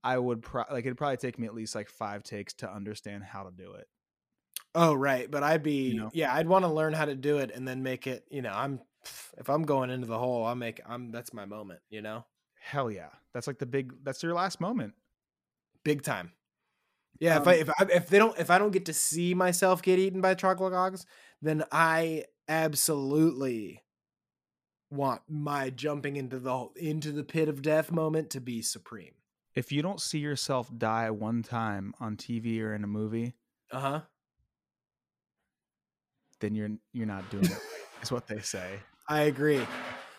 [0.03, 3.23] I would pro- like it'd probably take me at least like five takes to understand
[3.23, 3.87] how to do it.
[4.75, 5.29] Oh, right.
[5.29, 6.09] But I'd be know?
[6.13, 8.51] yeah, I'd want to learn how to do it and then make it, you know,
[8.53, 8.79] I'm
[9.37, 12.25] if I'm going into the hole, I'll make I'm that's my moment, you know?
[12.59, 14.93] Hell yeah, that's like the big that's your last moment.
[15.83, 16.33] Big time.
[17.19, 19.33] Yeah, Um, if I if I if they don't if I don't get to see
[19.33, 21.05] myself get eaten by chocolate dogs,
[21.41, 23.83] then I absolutely
[24.91, 29.13] want my jumping into the into the pit of death moment to be supreme.
[29.55, 33.33] If you don't see yourself die one time on TV or in a movie,
[33.71, 34.01] Uh-huh.
[36.39, 37.59] then you're you're not doing it.
[38.01, 38.79] Is what they say.
[39.07, 39.65] I agree.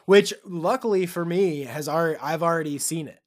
[0.07, 3.21] Which luckily for me has already I've already seen it.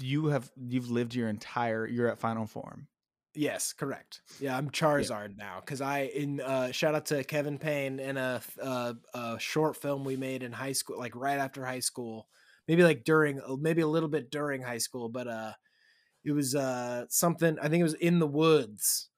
[0.00, 2.88] You have you've lived your entire you're at final form.
[3.34, 4.20] Yes, correct.
[4.40, 8.34] Yeah, I'm Charizard now because I in uh, shout out to Kevin Payne in a,
[8.36, 12.28] f- uh, a short film we made in high school, like right after high school,
[12.68, 15.52] maybe like during, uh, maybe a little bit during high school, but uh,
[16.24, 17.58] it was uh something.
[17.58, 19.08] I think it was in the woods,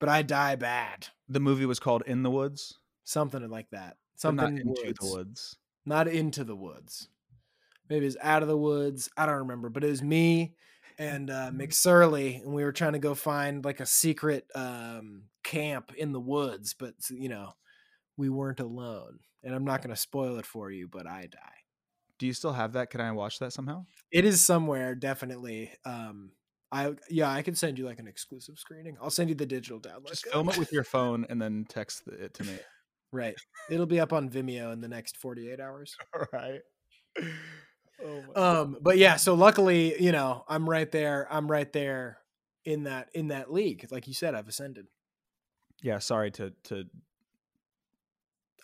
[0.00, 2.78] but I die bad, The movie was called In the Woods.
[3.08, 3.96] Something like that.
[4.14, 4.98] but Something not into woods.
[5.00, 5.56] the woods.
[5.86, 7.08] not into the woods.
[7.88, 9.08] Maybe it was out of the woods.
[9.16, 10.54] I don't remember, but it was me
[10.98, 15.92] and uh, McSurley, and we were trying to go find like a secret um, camp
[15.96, 16.74] in the woods.
[16.78, 17.52] But you know,
[18.16, 19.20] we weren't alone.
[19.44, 21.38] And I'm not going to spoil it for you, but I die.
[22.18, 22.90] Do you still have that?
[22.90, 23.86] Can I watch that somehow?
[24.10, 25.70] It is somewhere, definitely.
[25.84, 26.32] Um,
[26.72, 28.98] I yeah, I can send you like an exclusive screening.
[29.00, 30.08] I'll send you the digital download.
[30.08, 32.58] Just film it with your phone and then text it to me.
[33.12, 33.34] Right.
[33.70, 35.96] It'll be up on Vimeo in the next 48 hours.
[36.14, 36.60] All right.
[38.04, 42.18] Oh my um but yeah so luckily you know i'm right there i'm right there
[42.64, 44.86] in that in that league like you said i've ascended
[45.82, 46.84] yeah, sorry to to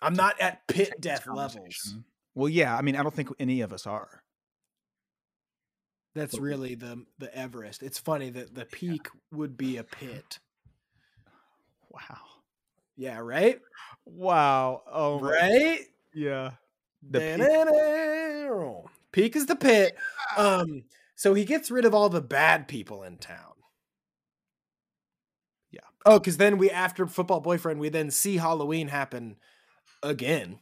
[0.01, 1.95] i'm not at pit death levels.
[2.33, 4.21] Well, yeah, I mean, I don't think any of us are.
[6.13, 10.39] that's But- really the the everest it's funny that the peak would be a pit
[11.89, 12.17] Wow.
[12.97, 13.59] Yeah right
[14.07, 14.83] Wow.
[14.91, 15.79] Oh, right
[16.13, 16.51] yeah.
[17.09, 18.91] The peak.
[19.11, 19.95] Peak is the pit
[20.37, 20.83] um
[21.15, 23.53] so he gets rid of all the bad people in town
[25.71, 25.79] Yeah.
[26.05, 29.37] oh because then we after football boyfriend we then see halloween happen
[30.03, 30.59] again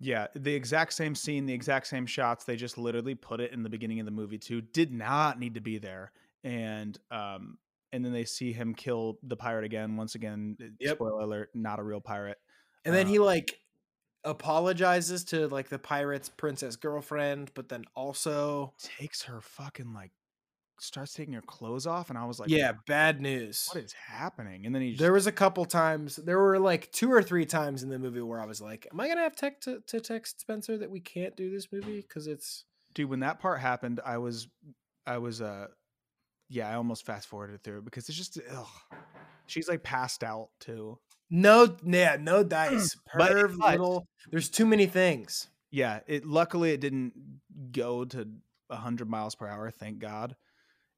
[0.00, 2.44] Yeah, the exact same scene, the exact same shots.
[2.44, 4.60] They just literally put it in the beginning of the movie too.
[4.60, 6.12] Did not need to be there.
[6.44, 7.58] And um
[7.92, 9.96] and then they see him kill the pirate again.
[9.96, 10.96] Once again, uh, Yep.
[10.96, 12.38] spoiler alert, not a real pirate.
[12.84, 13.60] And then Uh, he like
[14.24, 20.12] apologizes to like the pirate's princess girlfriend, but then also Takes her fucking like
[20.78, 23.68] starts taking her clothes off, and I was like, yeah, bad news.
[23.72, 24.66] what is happening?
[24.66, 27.46] And then he just There was a couple times, there were like two or three
[27.46, 30.00] times in the movie where I was like, "Am I gonna have tech to, to
[30.00, 34.00] text Spencer that we can't do this movie because it's dude when that part happened
[34.06, 34.48] i was
[35.06, 35.66] i was uh
[36.48, 38.66] yeah i almost fast forwarded through it because it's just ugh.
[39.46, 44.06] she's like passed out too no, yeah, no dice, perv little.
[44.30, 45.48] There's too many things.
[45.72, 47.14] yeah it luckily it didn't
[47.72, 48.28] go to
[48.68, 50.36] 100 miles per hour thank god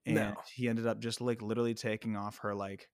[0.06, 0.34] and No.
[0.54, 2.88] he ended up just like literally taking off her like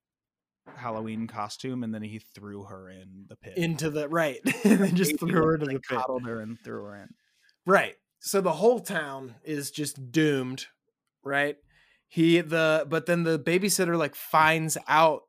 [0.77, 4.97] halloween costume and then he threw her in the pit Into the right, and then
[4.97, 5.99] just threw her like, into the pit.
[5.99, 7.09] coddled her and threw her in
[7.67, 7.95] Right.
[8.21, 10.67] So the whole town is just doomed,
[11.23, 11.57] right?
[12.15, 15.23] He the but then the babysitter like finds out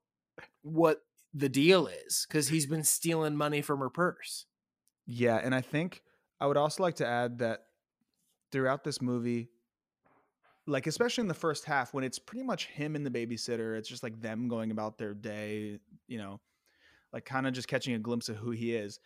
[0.61, 0.99] what
[1.33, 4.45] the deal is cuz he's been stealing money from her purse.
[5.07, 6.03] Yeah, and I think
[6.39, 7.61] I would also like to add that
[8.51, 9.49] throughout this movie,
[10.67, 13.75] like especially in the first half when it's pretty much him and the babysitter.
[13.75, 16.39] It's just like them going about their day, you know,
[17.11, 18.99] like kind of just catching a glimpse of who he is.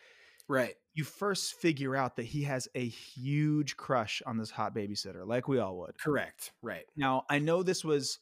[0.50, 0.74] Right.
[0.94, 5.46] You first figure out that he has a huge crush on this hot babysitter, like
[5.46, 5.96] we all would.
[6.02, 6.52] Correct.
[6.60, 6.84] Right.
[6.96, 8.18] Now, I know this was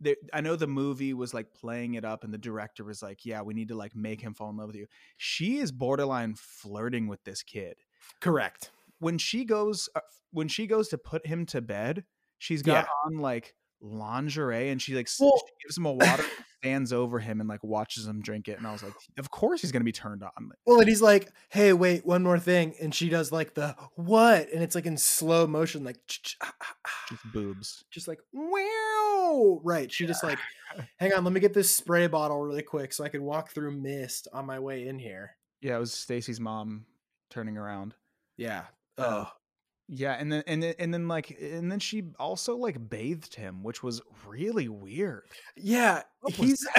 [0.00, 3.24] the, I know the movie was like playing it up and the director was like,
[3.24, 4.86] "Yeah, we need to like make him fall in love with you."
[5.16, 7.76] She is borderline flirting with this kid.
[8.20, 8.70] Correct.
[8.98, 10.00] When she goes uh,
[10.32, 12.04] when she goes to put him to bed,
[12.38, 12.90] she's got Yeah.
[13.06, 16.24] on like lingerie and she like Well- she gives him a water
[16.60, 19.60] stands over him and like watches him drink it and I was like, "Of course
[19.60, 22.74] he's going to be turned on." Well, and he's like, "Hey, wait, one more thing,"
[22.80, 25.98] and she does like the what, and it's like in slow motion, like
[26.42, 27.84] ah, ah, ah, Just boobs.
[27.90, 29.60] just like wow.
[29.62, 29.90] Right.
[29.90, 30.38] She just like,
[30.98, 33.72] hang on, let me get this spray bottle really quick so I can walk through
[33.72, 35.36] mist on my way in here.
[35.60, 36.86] Yeah, it was Stacy's mom
[37.30, 37.94] turning around.
[38.36, 38.64] Yeah.
[38.96, 39.28] Oh,
[39.90, 43.62] Yeah, and then and then and then like and then she also like bathed him,
[43.62, 45.22] which was really weird.
[45.56, 46.02] yeah.
[46.20, 46.66] What He's?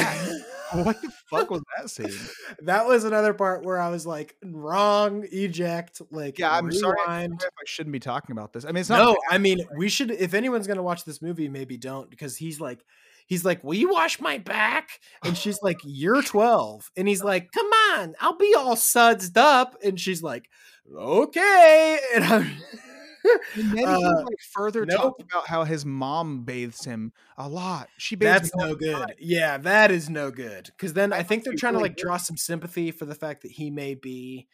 [0.74, 2.12] What the fuck was that scene?
[2.62, 7.42] that was another part where I was like, wrong, eject, like Yeah, I'm sorry rewind.
[7.42, 8.66] if I shouldn't be talking about this.
[8.66, 9.18] I mean, it's not No.
[9.32, 10.12] I mean we should.
[10.12, 12.86] If anyone's gonna watch this movie, maybe don't because he's like,
[13.26, 17.52] he's like, "Will you wash my back?" And she's like, "You're 12," and he's like,
[17.52, 20.48] "Come on, I'll be all sudsed up," and she's like,
[20.96, 22.52] "Okay," and I'm.
[23.56, 25.00] And then he Uh, like further nope.
[25.02, 27.90] talked about how his mom bathes him a lot.
[27.98, 28.96] She bathes That's no good.
[28.96, 29.16] time.
[29.20, 30.66] Yeah, that is no good.
[30.66, 32.04] Because then I, I think they're trying to like good.
[32.04, 34.48] draw some sympathy for the fact that he may be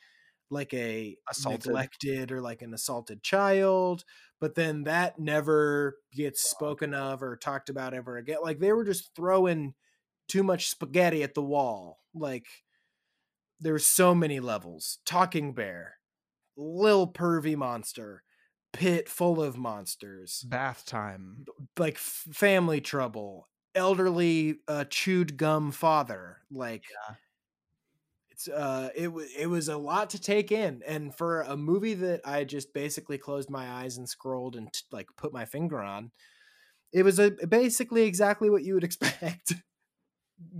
[0.49, 1.67] like a Assaulted.
[1.67, 4.03] neglected or like an assaulted child.
[4.39, 8.37] But then that never gets spoken of or talked about ever again.
[8.43, 9.73] Like they were just throwing
[10.27, 11.99] too much spaghetti at the wall.
[12.13, 12.47] Like
[13.59, 14.99] there's so many levels.
[15.05, 15.97] Talking bear,
[16.57, 18.23] lil pervy monster,
[18.75, 21.45] pit full of monsters Bath time.
[21.77, 26.39] like f- family trouble, elderly uh, chewed gum father.
[26.51, 27.15] Like Yeah.
[28.29, 31.93] it's uh it was it was a lot to take in, and for a movie
[31.95, 35.81] that I just basically closed my eyes and scrolled and t- like put my finger
[35.81, 36.11] on,
[36.93, 39.53] it was a basically exactly what you would expect.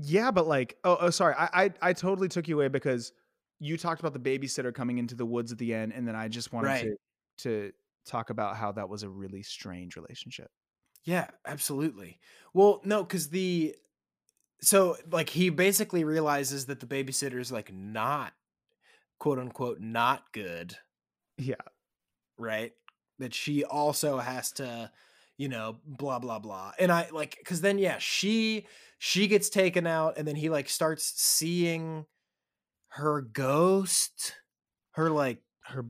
[0.01, 3.11] Yeah, but like, oh, oh sorry, I, I I totally took you away because
[3.59, 6.27] you talked about the babysitter coming into the woods at the end, and then I
[6.29, 6.83] just wanted Right.
[6.83, 6.95] to
[7.39, 7.71] to
[8.05, 10.49] talk about how that was a really strange relationship.
[11.03, 12.19] Yeah, absolutely.
[12.53, 13.75] Well, no, because the
[14.61, 18.33] so like he basically realizes that the babysitter is like not
[19.19, 20.77] quote unquote not good.
[21.37, 21.55] Yeah,
[22.37, 22.73] right?
[23.19, 24.91] That she also has to,
[25.37, 26.73] you know, blah blah blah.
[26.79, 28.67] And I like cuz then yeah, she
[28.99, 32.05] she gets taken out and then he like starts seeing
[32.89, 34.35] her ghost,
[34.91, 35.85] her like her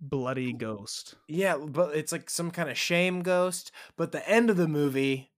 [0.00, 1.14] bloody ghost.
[1.28, 5.30] yeah, but it's like some kind of shame ghost, but the end of the movie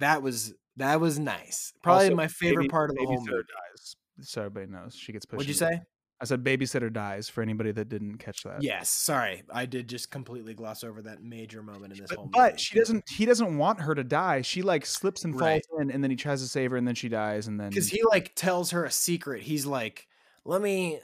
[0.00, 1.72] that was that was nice.
[1.82, 3.42] Probably Also, my favorite baby- part of the whole movie.
[3.76, 3.96] dies.
[4.20, 5.36] So everybody knows she gets pushed.
[5.38, 5.80] What'd you say?
[6.20, 8.62] I said babysitter dies for anybody that didn't catch that.
[8.62, 9.42] Yes, sorry.
[9.52, 12.34] I did just completely gloss over that major moment in this But, whole movie.
[12.38, 13.02] but she doesn't.
[13.10, 14.42] He doesn't want her to die.
[14.42, 15.62] She like slips and falls Right.
[15.80, 17.88] in, and then he tries to save her, and then she dies, and then because
[17.88, 19.42] he like tells her a secret.
[19.42, 20.06] He's like,
[20.44, 21.00] "Let me.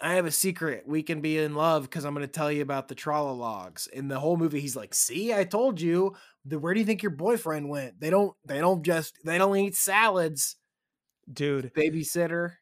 [0.00, 0.84] I have a secret.
[0.86, 3.86] We can be in love because I'm going to tell you about the Trala logs."
[3.88, 6.14] In the whole movie, he's like, "See, I told you.
[6.44, 8.00] The, where do you think your boyfriend went?
[8.00, 8.34] They don't.
[8.44, 9.18] They don't just.
[9.24, 10.56] They don't eat salads.
[11.32, 12.56] dude, Babysitter.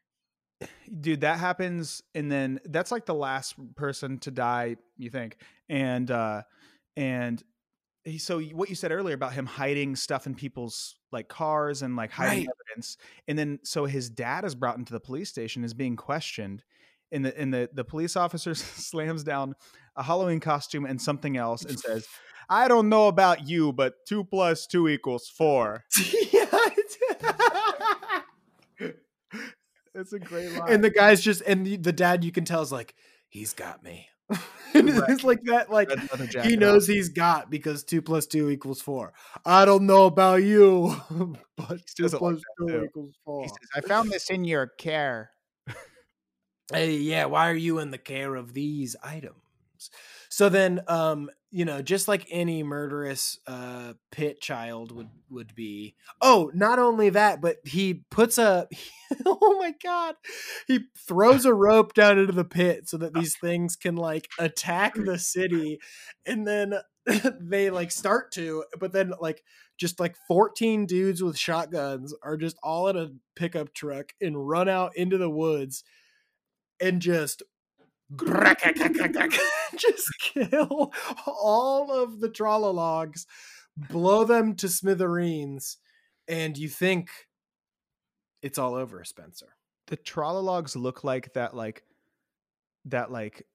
[1.00, 4.76] dude, that happens, and then that's like the last person to die.
[4.96, 5.36] You think,
[5.68, 6.42] and uh
[6.96, 7.42] and
[8.04, 11.96] he, so what you said earlier about him hiding stuff in people's like cars and
[11.96, 12.48] like hiding Right.
[12.70, 12.96] evidence,
[13.28, 16.64] and then so his dad is brought into the police station, is being questioned.
[17.12, 19.54] And the and the, the police officer slams down
[19.96, 22.06] a Halloween costume and something else and says,
[22.48, 25.84] I don't know about you, but two plus two equals four.
[26.32, 26.46] yeah.
[29.94, 30.72] It's a great line.
[30.72, 32.94] and the guy's just and the, the dad you can tell is like,
[33.28, 34.08] he's got me.
[34.74, 35.70] it's like that.
[35.70, 35.90] Like
[36.44, 39.12] he knows he's got because two plus two equals four.
[39.44, 40.96] I don't know about you,
[41.56, 42.84] but two doesn't like two too.
[42.84, 43.42] equals four.
[43.42, 45.30] He says, I found this in your care.
[46.72, 49.36] Hey, yeah, why are you in the care of these items?
[50.28, 55.94] So then, um, you know, just like any murderous uh pit child would would be.
[56.20, 58.68] Oh, not only that, but he puts a.
[59.26, 60.14] oh my god,
[60.66, 64.94] he throws a rope down into the pit so that these things can like attack
[64.94, 65.80] the city,
[66.24, 66.74] and then
[67.40, 69.42] they like start to, but then like
[69.76, 74.68] just like 14 dudes with shotguns are just all in a pickup truck and run
[74.68, 75.82] out into the woods
[76.82, 77.42] and just
[79.76, 80.92] just kill
[81.26, 83.24] all of the trollologs,
[83.76, 85.78] blow them to smithereens,
[86.28, 87.08] and you think
[88.42, 89.54] it's all over, Spencer.
[89.86, 91.84] The trollologs look like that, like
[92.86, 93.46] that, like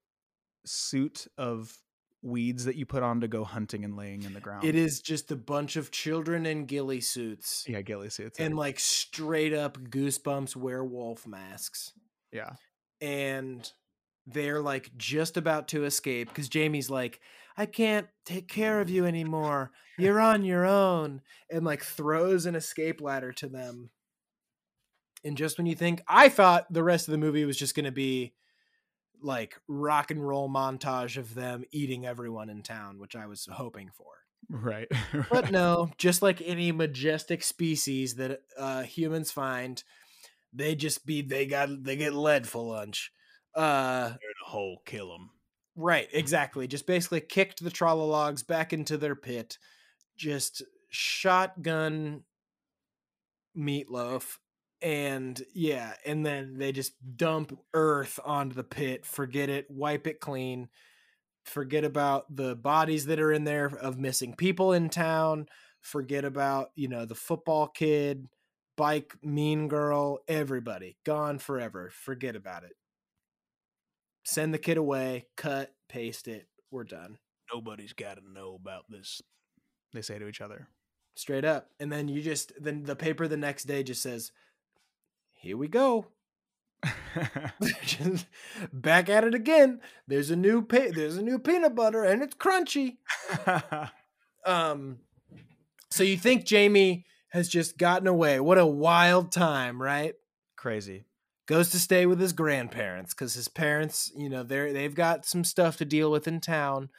[0.66, 1.78] suit of
[2.24, 4.66] weeds that you put on to go hunting and laying in the ground.
[4.66, 8.40] It is just a bunch of children in ghillie suits yeah, ghillie suits.
[8.40, 11.94] and like straight up goosebumps werewolf masks.
[12.32, 12.52] yeah,
[13.02, 13.72] and
[14.26, 17.22] they're like just about to escape because Jamie's like,
[17.58, 19.72] I can't take care of you anymore.
[19.98, 21.22] You're on your own.
[21.50, 23.90] And like throws an escape ladder to them.
[25.24, 27.86] And just when you think, I thought the rest of the movie was just going
[27.86, 28.34] to be
[29.22, 33.90] like rock and roll montage of them eating everyone in town, which I was hoping
[33.94, 34.06] for.
[34.50, 34.88] right.
[35.32, 39.84] But no, just like any majestic species that uh, humans find,
[40.58, 43.12] they just be they got they get lead for lunch.
[43.56, 45.30] Uh, in a hole, kill them.
[45.76, 46.68] right, exactly.
[46.68, 49.58] Just basically kicked the trollologs back into their pit.
[50.16, 52.24] Just shotgun
[53.58, 54.38] meatloaf,
[54.82, 59.06] and yeah, and then they just dump earth onto the pit.
[59.06, 60.70] Forget it, wipe it clean.
[61.46, 65.48] Forget about the bodies that are in there of missing people in town.
[65.82, 68.28] Forget about you know the football kid
[68.78, 72.74] bike mean girl everybody gone forever forget about it
[74.24, 77.18] send the kid away cut paste it we're done
[77.54, 79.22] Nobody's got to know about this.
[79.94, 80.68] They say to each other.
[81.16, 84.32] straight up and then you just then the paper the next day just says
[85.34, 86.08] here we go
[87.82, 88.28] Just
[88.74, 92.36] back at it again there's a new pa- there's a new peanut butter and it's
[92.36, 92.98] crunchy
[94.46, 95.00] um
[95.90, 100.16] so you think jamie has just gotten away what a wild time right
[100.58, 101.06] Crazy.
[101.46, 105.44] goes to stay with his grandparents because his parents, you know, they're they've got some
[105.44, 106.90] stuff to deal with in town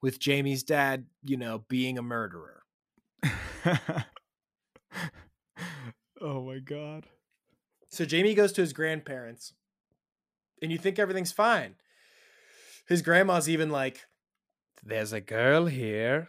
[0.00, 2.62] with Jamie's dad, you know, being a murderer.
[6.20, 7.06] oh my god.
[7.90, 9.52] So Jamie goes to his grandparents,
[10.62, 11.74] and you think everything's fine.
[12.86, 14.06] His grandma's even like,
[14.82, 16.28] "There's a girl here.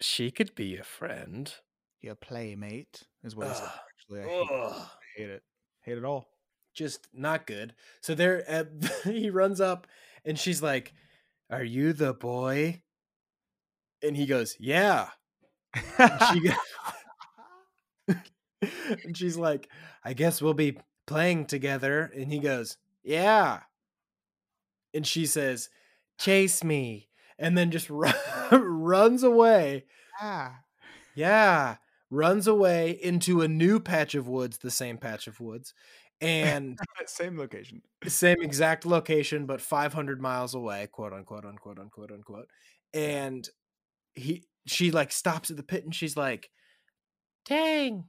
[0.00, 1.52] She could be a friend."
[2.00, 3.68] Your playmate is what he said.
[3.88, 4.50] Actually, I hate.
[4.50, 4.86] I
[5.16, 5.42] hate it.
[5.82, 6.28] Hate it all.
[6.74, 7.74] Just not good.
[8.00, 8.64] So there, uh,
[9.10, 9.86] he runs up,
[10.24, 10.92] and she's like,
[11.50, 12.82] "Are you the boy?"
[14.02, 15.08] And he goes, "Yeah."
[16.32, 16.54] she go-
[19.04, 19.68] and she's like,
[20.04, 22.10] I guess we'll be playing together.
[22.14, 23.60] And he goes, Yeah.
[24.92, 25.68] And she says,
[26.18, 27.08] Chase me.
[27.38, 28.14] And then just run,
[28.50, 29.84] runs away.
[30.20, 30.60] ah.
[31.14, 31.76] Yeah.
[32.10, 35.74] Runs away into a new patch of woods, the same patch of woods.
[36.22, 37.80] And Same location.
[38.06, 42.46] same exact location, but 500 miles away, quote unquote, unquote, unquote, unquote.
[42.92, 43.48] And
[44.14, 46.50] he, she like stops at the pit and she's like,
[47.46, 48.04] dang,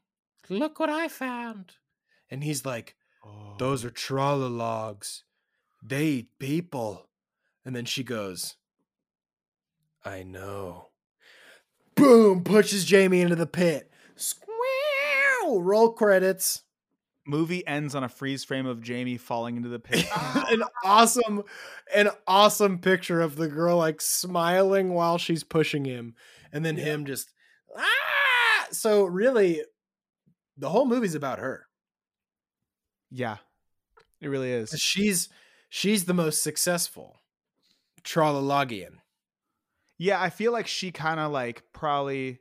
[0.49, 1.75] look what I found.
[2.29, 3.55] And he's like, Oh.
[3.59, 3.91] those are oh.
[3.91, 5.21] trollologs.
[5.81, 7.07] They eat people.
[7.63, 8.55] And then she goes,
[10.03, 10.87] I know.
[11.95, 13.90] Boom, pushes Jamie into the pit.
[14.15, 16.63] Squeal, roll credits.
[17.27, 20.05] movie ends on a freeze frame of Jamie falling into the pit.
[20.15, 21.43] an awesome
[21.93, 26.15] an awesome picture of the girl like smiling while she's pushing him
[26.51, 26.83] and then Yeah.
[26.85, 27.31] him just
[27.77, 28.67] ah!
[28.71, 29.61] so really
[30.57, 31.67] the whole movie's about her
[33.13, 33.37] yeah.
[34.21, 34.69] It really is.
[34.79, 35.29] she's
[35.69, 37.19] she's the most successful
[38.03, 38.95] trollologian
[39.97, 42.39] Yeah, I feel like she kind of like probably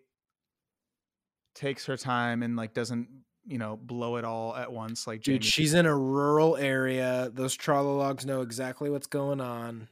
[1.55, 3.09] takes her time and like doesn't,
[3.47, 5.39] you know, blow it all at once like Jamie.
[5.39, 9.89] dude she's in a rural area those trollologs know exactly what's going on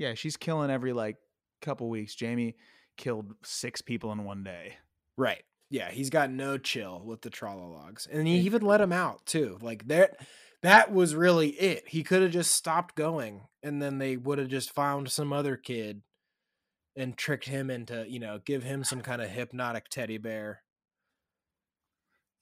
[0.00, 1.16] yeah, she's killing every like
[1.60, 2.14] couple weeks.
[2.14, 2.56] Jamie
[2.96, 4.76] killed 6 people in one day.
[5.18, 5.42] Right.
[5.68, 8.08] Yeah, he's got no chill with the trollologs.
[8.10, 9.58] And he even let him out too.
[9.60, 10.16] Like that
[10.62, 11.86] that was really it.
[11.86, 15.58] He could have just stopped going and then they would have just found some other
[15.58, 16.00] kid
[16.96, 20.62] and tricked him into, you know, give him some kind of hypnotic teddy bear.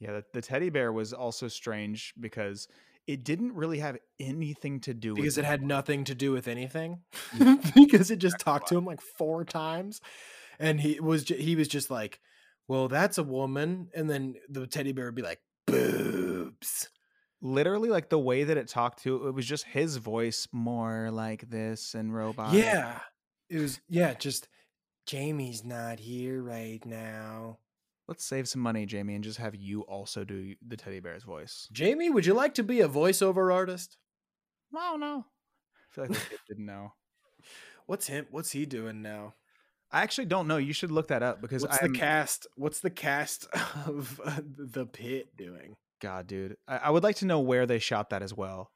[0.01, 2.69] Yeah, the, the teddy bear was also strange because
[3.09, 6.47] it didn't really have anything to do Because with it had nothing to do with
[6.47, 7.01] anything.
[7.75, 10.01] because it just talked to him like four times.
[10.61, 12.21] And he was he was just like,
[12.69, 13.89] Well, that's a woman.
[13.95, 16.91] And then the teddy bear would be like, boobs.
[17.41, 21.49] literally like the way that it talked to it was just his voice more like
[21.51, 23.01] this and robot Yeah.
[23.49, 24.49] It was yeah, just
[25.07, 27.59] Jamie's not here right now.
[28.09, 31.69] Let's save some money jamie and just have you also do the teddy bear's voice
[31.73, 33.97] Jamie, would you like to be a voiceover artist?
[34.77, 35.25] i don't know
[35.91, 36.93] feel like the kid didn't know.
[37.87, 38.27] What's him?
[38.31, 39.35] What's he doing now?
[39.91, 40.59] I actually don't know.
[40.59, 42.47] You should look that up because What's I'm, the cast?
[42.57, 43.47] What's the cast
[43.87, 45.77] of uh, the pit doing?
[46.03, 46.57] God, dude.
[46.69, 48.71] I, I would like to know where they shot that as well.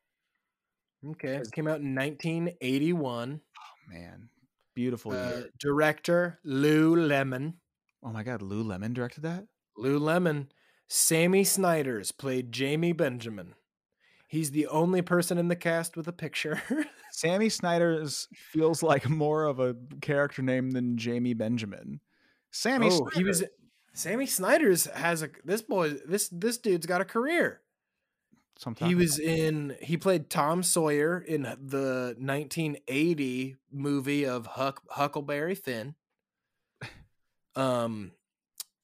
[1.07, 3.41] Okay, it came out in 1981.
[3.45, 4.31] Oh man,
[4.75, 5.51] beautiful Uh, year.
[5.61, 7.55] director Lou Lemon.
[8.03, 9.47] Oh my God, Lou Lemon directed that.
[9.77, 10.51] Lou Lemon.
[10.89, 13.55] Sammy Snyders played Jamie Benjamin.
[14.29, 16.63] He's the only person in the cast with a picture.
[17.13, 22.01] Sammy Snyders feels like more of a character name than Jamie Benjamin.
[22.51, 23.45] Sammy, oh, he was.
[23.95, 25.95] Sammy Snyders has a this boy.
[26.07, 27.61] This this dude's got a career.
[28.59, 28.89] Sometime.
[28.89, 29.77] He was in.
[29.81, 35.95] He played Tom Sawyer in the 1980 movie of Huck, Huckleberry Finn.
[37.57, 38.13] Um,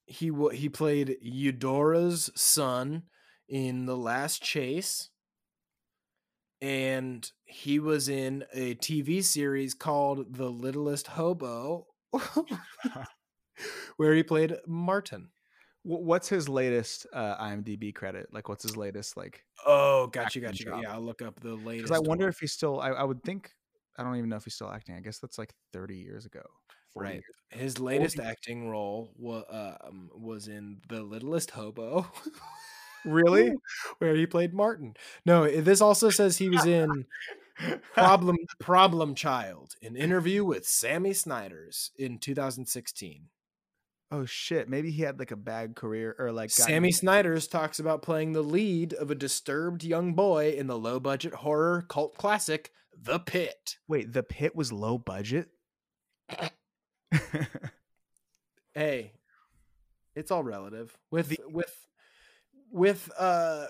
[0.07, 3.05] he wa he played Eudora's son
[3.49, 5.11] in The Last Chase,
[6.61, 11.87] and he was in a TV series called The Littlest Hobo,
[13.97, 15.31] where he played Martin.
[15.85, 18.27] What's his latest uh, IMDb credit?
[18.31, 19.45] Like, what's his latest like?
[19.65, 20.67] Oh, got you, got you.
[20.67, 20.81] job.
[20.83, 21.85] Yeah, I'll look up the latest.
[21.85, 22.31] Because I wonder one.
[22.31, 22.81] if he's still.
[22.81, 23.53] I, I would think.
[23.97, 24.97] I don't even know if he's still acting.
[24.97, 26.43] I guess that's like 30 years ago.
[26.99, 27.15] 40 Right.
[27.15, 27.25] years.
[27.63, 32.07] His latest acting role wa- um, was in The Littlest Hobo.
[33.05, 33.53] Really?
[33.99, 34.95] where he played Martin.
[35.25, 37.07] No, this also says he was in
[37.95, 43.29] Problem Problem Child, an interview with Sammy Snyders in 2016.
[44.13, 44.69] oh shit!
[44.69, 46.51] Maybe he had like a bad career or like.
[46.51, 51.01] Sammy Snyders talks about playing the lead of a disturbed young boy in the low
[51.01, 53.77] budget horror cult classic The Pit.
[53.89, 55.49] Wait, the pit was low budget.
[58.75, 59.13] Hey,
[60.15, 60.97] it's all relative.
[61.11, 61.87] With with
[62.71, 63.67] with uh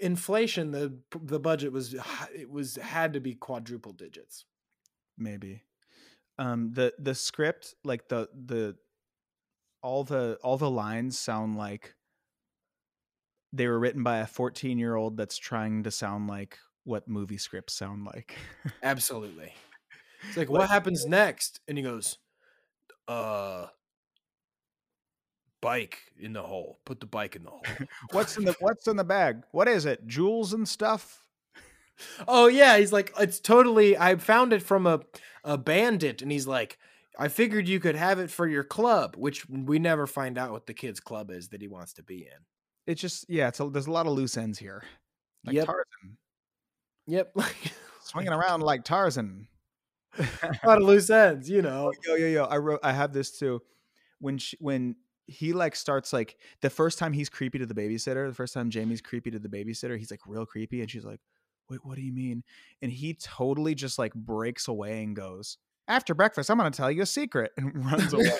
[0.00, 1.94] inflation the the budget was
[2.34, 4.44] it was had to be quadruple digits.
[5.16, 5.62] maybe
[6.38, 8.76] um the the script like the the
[9.82, 11.94] all the all the lines sound like
[13.52, 17.38] they were written by a 14 year old that's trying to sound like what movie
[17.38, 18.36] scripts sound like
[18.82, 19.52] Absolutely.
[20.28, 21.60] It's like, What- what happens next?
[21.68, 22.18] And he goes,
[23.08, 23.66] uh,
[25.60, 26.78] bike in the hole.
[26.84, 27.64] Put the bike in the hole.
[28.12, 31.20] what's in the what's in the bag what is it jewels and stuff
[32.26, 32.76] oh, yeah.
[32.76, 35.00] He's like, it's totally, I found it from a,
[35.44, 36.22] a bandit.
[36.22, 36.76] And he's like,
[37.20, 40.66] I figured you could have it for your club, which we never find out what
[40.66, 42.42] the kid's club is that he wants to be in.
[42.88, 44.82] it's just yeah it's a, there's a lot of loose ends here
[45.46, 45.66] like Yep.
[45.66, 46.18] tarzan
[47.06, 47.36] Yep.
[48.02, 49.46] Swinging around like tarzan
[50.18, 51.92] a lot of loose ends, you know.
[52.06, 53.60] yo yo yo i wrote i have this too
[54.20, 54.96] when she, when
[55.26, 58.70] he like starts like the first time he's creepy to the babysitter the first time
[58.70, 61.20] jamie's creepy to the babysitter he's like real creepy and she's like
[61.70, 62.42] wait what do you mean
[62.82, 65.58] and he totally just like breaks away and goes
[65.88, 68.38] after breakfast i'm gonna tell you a secret and runs away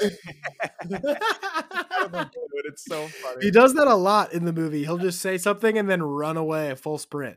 [2.64, 4.84] it's so funny he does that a lot in the movie.
[4.84, 7.36] He'll just say something and then run away a full sprint.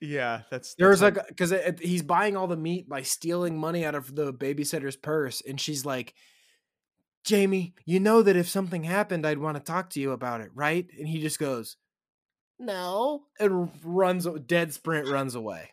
[0.00, 3.94] Yeah that's There was like because he's buying all the meat by stealing money out
[3.94, 6.14] of the babysitter's purse, and she's like,
[7.24, 10.50] "Jamie, you know that if something happened, I'd want to talk to you about it,
[10.54, 11.76] right?" And he just goes,
[12.58, 15.70] "No," and runs dead sprint runs away.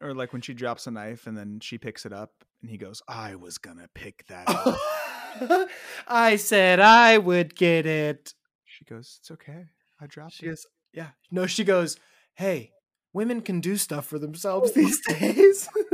[0.00, 2.32] or like when she drops a knife and then she picks it up
[2.62, 5.68] and he goes i was gonna pick that up
[6.08, 8.32] I said I would get it.
[8.64, 9.66] she goes it's okay
[10.00, 11.98] i dropped She it goes, "Yeah." No, she goes,
[12.34, 12.72] "Hey."
[13.12, 15.68] Women can do stuff for themselves these days.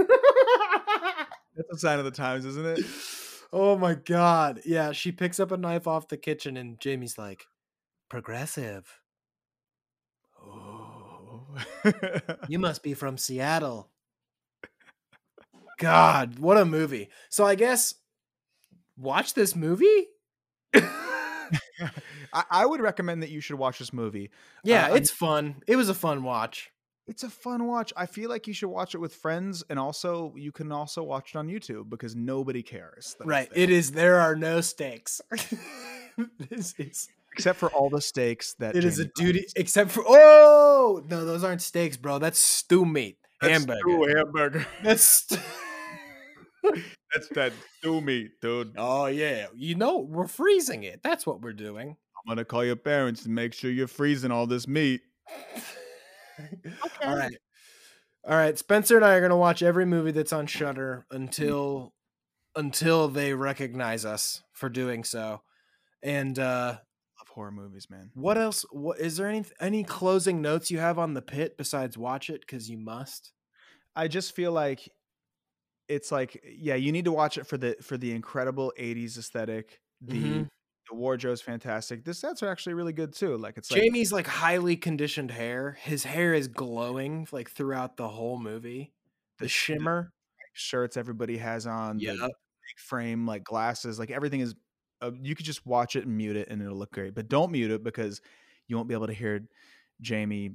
[1.56, 2.84] that's a sign of the times isn't it
[3.52, 4.60] Oh my god.
[4.66, 7.44] Yeah, she picks up a knife off the kitchen and Jamie's like,
[8.10, 9.00] progressive.
[10.44, 11.46] oh
[12.48, 13.88] You must be from Seattle.
[15.78, 17.08] God, what a movie.
[17.30, 17.94] So I guess
[18.98, 20.06] watch this movie?
[20.74, 24.30] I, I would recommend that you should watch this movie.
[24.64, 25.62] yeah, Uh, it's fun.
[25.66, 26.70] It was a fun watch.
[27.08, 27.92] It's a fun watch.
[27.96, 31.34] I feel like you should watch it with friends, and also you can also watch
[31.34, 33.16] it on YouTube because nobody cares.
[33.24, 33.48] Right.
[33.54, 35.20] It is there are no stakes.
[36.50, 39.52] this is except for all the stakes that it is a Jamie duty finds.
[39.56, 42.18] except for oh no, those aren't steaks, bro.
[42.18, 43.18] That's stew meat.
[43.40, 43.80] That's Hamburger.
[43.80, 44.66] stew hamburger.
[44.82, 45.40] That's st-
[47.14, 48.72] That's that stew meat, dude.
[48.76, 51.02] Oh yeah, you know we're freezing it.
[51.04, 51.90] That's what we're doing.
[51.90, 55.02] I'm gonna call your parents and make sure you're freezing all this meat.
[57.04, 57.36] All right,
[58.24, 58.58] all right.
[58.58, 61.92] Spencer and I are gonna watch every movie that's on Shudder until
[62.56, 65.42] until they recognize us for doing so.
[66.02, 66.78] And uh
[67.18, 68.10] Love horror movies, man.
[68.14, 68.64] what else?
[68.70, 72.40] What is there any any closing notes you have on the pit besides watch it
[72.40, 73.32] because you must?
[73.94, 74.88] I just feel like
[75.88, 79.80] it's like yeah, you need to watch it for the for the incredible 80s aesthetic.
[80.00, 80.48] The Mhm.
[80.88, 82.04] The wardrobe's fantastic.
[82.04, 83.36] The sets are actually really good too.
[83.36, 85.76] Like it's Jamie's like highly conditioned hair.
[85.82, 88.92] His hair is glowing like throughout the whole movie.
[89.38, 90.12] The The sh- the- shimmer.
[90.52, 92.12] shirts everybody has on, the Yeah.
[92.22, 94.54] big frame like glasses, like everything is
[95.02, 97.14] uh, you could just watch it and mute it and it'll look great.
[97.14, 98.20] But don't mute it because
[98.66, 99.46] you won't be able to hear
[100.00, 100.52] Jamie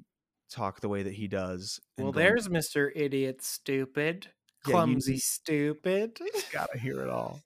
[0.50, 1.80] talk the way that he does.
[1.98, 2.90] Well, there's Mr.
[2.96, 4.28] Idiot Stupid.
[4.66, 6.20] Yeah, Clumsy Stupid.
[6.52, 7.42] gotta hear it all.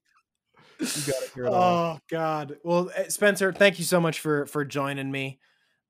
[1.38, 2.57] Oh God.
[2.63, 5.39] Well, eh, Spencer, thank you so much for for joining me.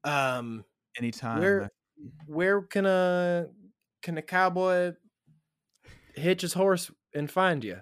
[0.04, 0.64] Um
[0.98, 1.40] Anytime.
[1.40, 1.72] where
[2.28, 3.48] where can a
[4.02, 4.94] can a cowboy
[6.16, 7.80] hitch his horse and find you?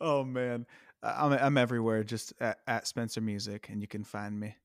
[0.00, 0.66] oh man.
[1.02, 4.56] I'm I'm everywhere just at, at Spencer Music and you can find me.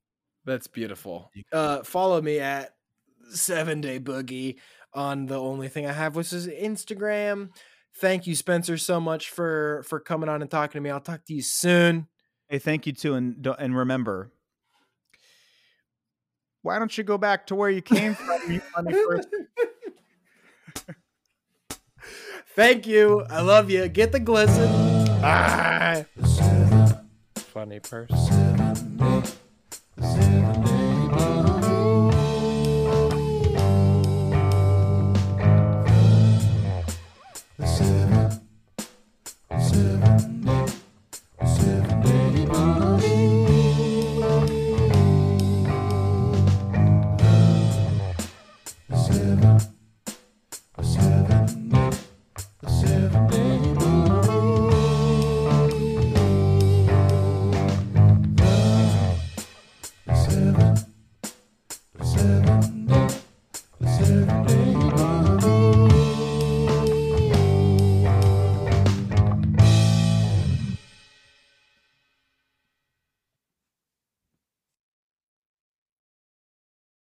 [0.45, 1.31] That's beautiful.
[1.51, 2.75] Uh, follow me at
[3.29, 4.57] Seven Day Boogie
[4.93, 7.49] on the only thing I have, which is Instagram.
[7.97, 10.89] Thank you, Spencer, so much for for coming on and talking to me.
[10.89, 12.07] I'll talk to you soon.
[12.49, 14.31] Hey, thank you too, and don't- and remember,
[16.61, 18.39] why don't you go back to where you came from?
[18.51, 19.47] you funny person?
[22.55, 23.21] Thank you.
[23.29, 23.87] I love you.
[23.87, 24.69] Get the glisten.
[25.21, 26.05] Bye.
[27.35, 28.17] Funny person.
[29.99, 30.63] Seven